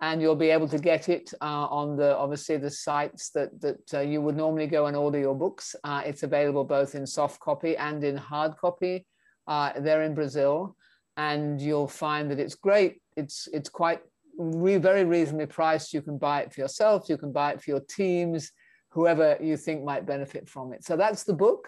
And 0.00 0.22
you'll 0.22 0.36
be 0.36 0.50
able 0.50 0.68
to 0.68 0.78
get 0.78 1.08
it 1.08 1.34
uh, 1.40 1.66
on 1.66 1.96
the 1.96 2.16
obviously 2.16 2.56
the 2.56 2.70
sites 2.70 3.30
that 3.30 3.60
that 3.60 3.94
uh, 3.94 4.00
you 4.00 4.22
would 4.22 4.36
normally 4.36 4.68
go 4.68 4.86
and 4.86 4.96
order 4.96 5.18
your 5.18 5.34
books. 5.34 5.74
Uh, 5.82 6.02
it's 6.06 6.22
available 6.22 6.64
both 6.64 6.94
in 6.94 7.04
soft 7.04 7.40
copy 7.40 7.76
and 7.76 8.04
in 8.04 8.16
hard 8.16 8.56
copy. 8.56 9.04
Uh, 9.48 9.72
there 9.80 10.02
in 10.02 10.14
Brazil, 10.14 10.76
and 11.16 11.58
you'll 11.58 11.88
find 11.88 12.30
that 12.30 12.38
it's 12.38 12.54
great. 12.54 13.00
It's 13.16 13.48
it's 13.52 13.70
quite 13.70 14.00
re 14.36 14.76
very 14.76 15.04
reasonably 15.04 15.46
priced. 15.46 15.94
You 15.94 16.02
can 16.02 16.18
buy 16.18 16.42
it 16.42 16.52
for 16.52 16.60
yourself. 16.60 17.08
You 17.08 17.16
can 17.16 17.32
buy 17.32 17.52
it 17.52 17.62
for 17.62 17.70
your 17.70 17.80
teams, 17.80 18.52
whoever 18.90 19.38
you 19.40 19.56
think 19.56 19.82
might 19.82 20.06
benefit 20.06 20.48
from 20.48 20.72
it. 20.74 20.84
So 20.84 20.96
that's 20.96 21.24
the 21.24 21.32
book. 21.32 21.66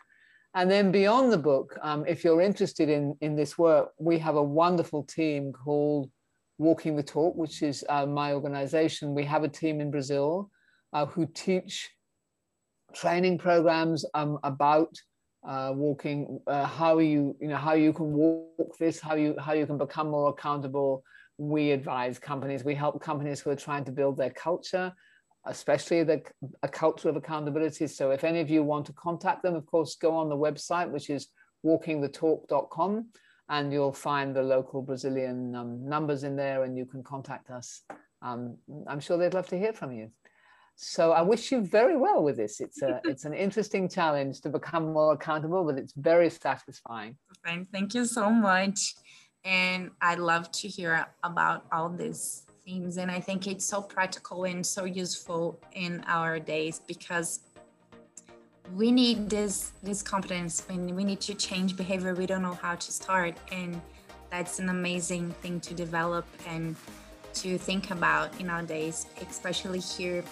And 0.55 0.71
then 0.71 0.91
beyond 0.91 1.33
the 1.33 1.39
book, 1.39 1.79
um, 1.81 2.05
if 2.07 2.25
you're 2.25 2.41
interested 2.41 2.89
in, 2.89 3.17
in 3.21 3.37
this 3.37 3.57
work, 3.57 3.91
we 3.99 4.19
have 4.19 4.35
a 4.35 4.43
wonderful 4.43 5.05
team 5.05 5.53
called 5.53 6.11
Walking 6.59 6.97
the 6.97 7.05
Talk, 7.05 7.37
which 7.37 7.63
is 7.63 7.85
uh, 7.89 8.05
my 8.05 8.33
organization. 8.33 9.15
We 9.15 9.25
have 9.25 9.45
a 9.45 9.49
team 9.49 9.81
in 9.81 9.93
Brazil 9.93 10.51
uh, 10.93 11.07
who 11.07 11.27
teach 11.27 11.89
training 12.93 13.39
programs 13.39 14.05
um, 14.15 14.39
about 14.43 14.93
uh, 15.47 15.73
walking, 15.75 16.41
uh, 16.49 16.67
how 16.67 16.99
you, 16.99 17.37
you 17.41 17.47
know, 17.47 17.57
how 17.57 17.75
you 17.75 17.93
can 17.93 18.13
walk 18.13 18.77
this, 18.79 18.99
how 18.99 19.15
you, 19.15 19.37
how 19.39 19.53
you 19.53 19.67
can 19.67 19.79
become 19.79 20.11
more 20.11 20.31
accountable. 20.31 21.05
We 21.39 21.71
advise 21.71 22.19
companies, 22.19 22.65
we 22.65 22.75
help 22.75 23.01
companies 23.01 23.41
who 23.41 23.51
are 23.51 23.57
trying 23.57 23.85
to 23.85 23.93
build 23.93 24.17
their 24.17 24.31
culture 24.31 24.93
especially 25.47 26.03
the, 26.03 26.23
a 26.63 26.69
culture 26.69 27.09
of 27.09 27.17
accountability. 27.17 27.87
So 27.87 28.11
if 28.11 28.25
any 28.25 28.41
of 28.41 28.51
you 28.51 28.63
want 28.63 28.87
to 28.87 28.93
contact 28.93 29.43
them, 29.43 29.55
of 29.55 29.67
course, 29.67 29.95
go 29.97 30.15
on 30.15 30.29
the 30.29 30.37
website, 30.37 30.91
which 30.91 31.11
is 31.11 31.29
walkingthetalk.com, 31.65 33.07
and 33.49 33.73
you'll 33.73 33.93
find 33.93 34.35
the 34.35 34.43
local 34.43 34.83
Brazilian 34.83 35.55
um, 35.57 35.89
numbers 35.89 36.25
in 36.25 36.37
there 36.37 36.65
and 36.65 36.77
you 36.77 36.87
can 36.87 37.03
contact 37.03 37.51
us. 37.51 37.83
Um, 38.23 38.57
I'm 38.87 39.01
sure 39.01 39.19
they'd 39.19 39.35
love 39.35 39.49
to 39.49 39.59
hear 39.59 39.73
from 39.73 39.93
you. 39.93 40.11
So 40.77 41.13
I 41.13 41.21
wish 41.21 41.53
you 41.53 41.61
very 41.61 41.97
well 41.97 42.23
with 42.23 42.37
this. 42.37 42.61
It's 42.61 42.81
a 42.81 43.01
it's 43.05 43.25
an 43.25 43.35
interesting 43.35 43.89
challenge 43.89 44.41
to 44.43 44.49
become 44.49 44.93
more 44.93 45.13
accountable, 45.13 45.65
but 45.65 45.77
it's 45.77 45.93
very 45.95 46.31
satisfying. 46.31 47.17
Thank 47.73 47.95
you 47.95 48.07
so 48.07 48.31
much. 48.31 48.95
And 49.45 49.91
I'd 50.01 50.19
love 50.19 50.51
to 50.53 50.69
hear 50.69 51.07
about 51.23 51.67
all 51.73 51.89
this 51.89 52.47
themes 52.71 52.99
and 52.99 53.11
i 53.11 53.21
think 53.21 53.47
it's 53.47 53.65
so 53.65 53.81
practical 53.83 54.45
and 54.45 54.65
so 54.65 54.85
useful 54.85 55.59
in 55.73 55.93
our 56.07 56.39
days 56.39 56.81
because 56.87 57.41
we 58.75 58.93
need 58.93 59.29
this 59.29 59.73
this 59.83 60.03
competence 60.03 60.63
when 60.69 60.95
we 60.95 61.03
need 61.03 61.21
to 61.21 61.35
change 61.35 61.77
behavior. 61.77 62.15
We 62.15 62.27
don't 62.27 62.43
know 62.43 62.59
how 62.67 62.77
to 62.77 62.93
start 62.93 63.35
and 63.51 63.81
that's 64.31 64.61
an 64.61 64.69
amazing 64.69 65.33
thing 65.43 65.59
to 65.61 65.75
develop 65.75 66.25
and 66.47 66.77
to 67.35 67.59
think 67.59 67.91
about 67.91 68.29
in 68.41 68.49
our 68.49 68.63
days 68.63 69.07
especially 69.29 69.81
here 69.81 70.23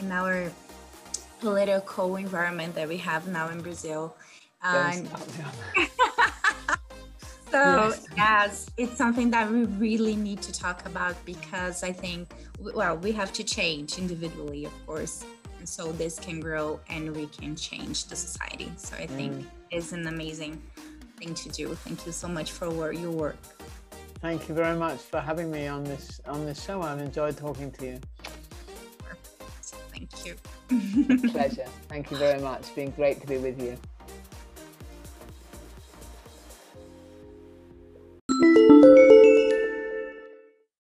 in 0.00 0.10
our 0.10 0.50
political 1.40 2.16
environment 2.16 2.74
that 2.74 2.88
we 2.88 2.96
have 2.96 3.22
now 3.28 3.48
in 3.48 3.60
brazil 3.60 4.16
So, 7.52 7.58
yes. 7.58 8.06
yes, 8.16 8.66
it's 8.78 8.96
something 8.96 9.30
that 9.32 9.50
we 9.50 9.64
really 9.64 10.16
need 10.16 10.40
to 10.40 10.52
talk 10.52 10.86
about 10.86 11.22
because 11.26 11.82
I 11.82 11.92
think, 11.92 12.32
well, 12.58 12.96
we 12.96 13.12
have 13.12 13.30
to 13.34 13.44
change 13.44 13.98
individually, 13.98 14.64
of 14.64 14.86
course. 14.86 15.22
And 15.58 15.68
so 15.68 15.92
this 15.92 16.18
can 16.18 16.40
grow 16.40 16.80
and 16.88 17.14
we 17.14 17.26
can 17.26 17.54
change 17.54 18.06
the 18.06 18.16
society. 18.16 18.72
So 18.78 18.96
I 18.96 19.06
think 19.06 19.34
mm. 19.34 19.44
it's 19.70 19.92
an 19.92 20.06
amazing 20.06 20.62
thing 21.18 21.34
to 21.34 21.48
do. 21.50 21.74
Thank 21.74 22.06
you 22.06 22.12
so 22.12 22.26
much 22.26 22.52
for 22.52 22.90
your 22.90 23.10
work. 23.10 23.36
Thank 24.22 24.48
you 24.48 24.54
very 24.54 24.78
much 24.78 25.00
for 25.00 25.20
having 25.20 25.50
me 25.50 25.66
on 25.66 25.84
this 25.84 26.22
on 26.26 26.46
this 26.46 26.64
show. 26.64 26.80
I've 26.80 27.00
enjoyed 27.00 27.36
talking 27.36 27.70
to 27.72 27.84
you. 27.84 28.00
Perfect. 29.04 29.74
Thank 29.92 30.10
you. 30.24 30.36
Pleasure. 31.28 31.66
Thank 31.88 32.10
you 32.10 32.16
very 32.16 32.40
much. 32.40 32.60
It's 32.60 32.70
been 32.70 32.92
great 32.92 33.20
to 33.20 33.26
be 33.26 33.36
with 33.36 33.60
you. 33.60 33.76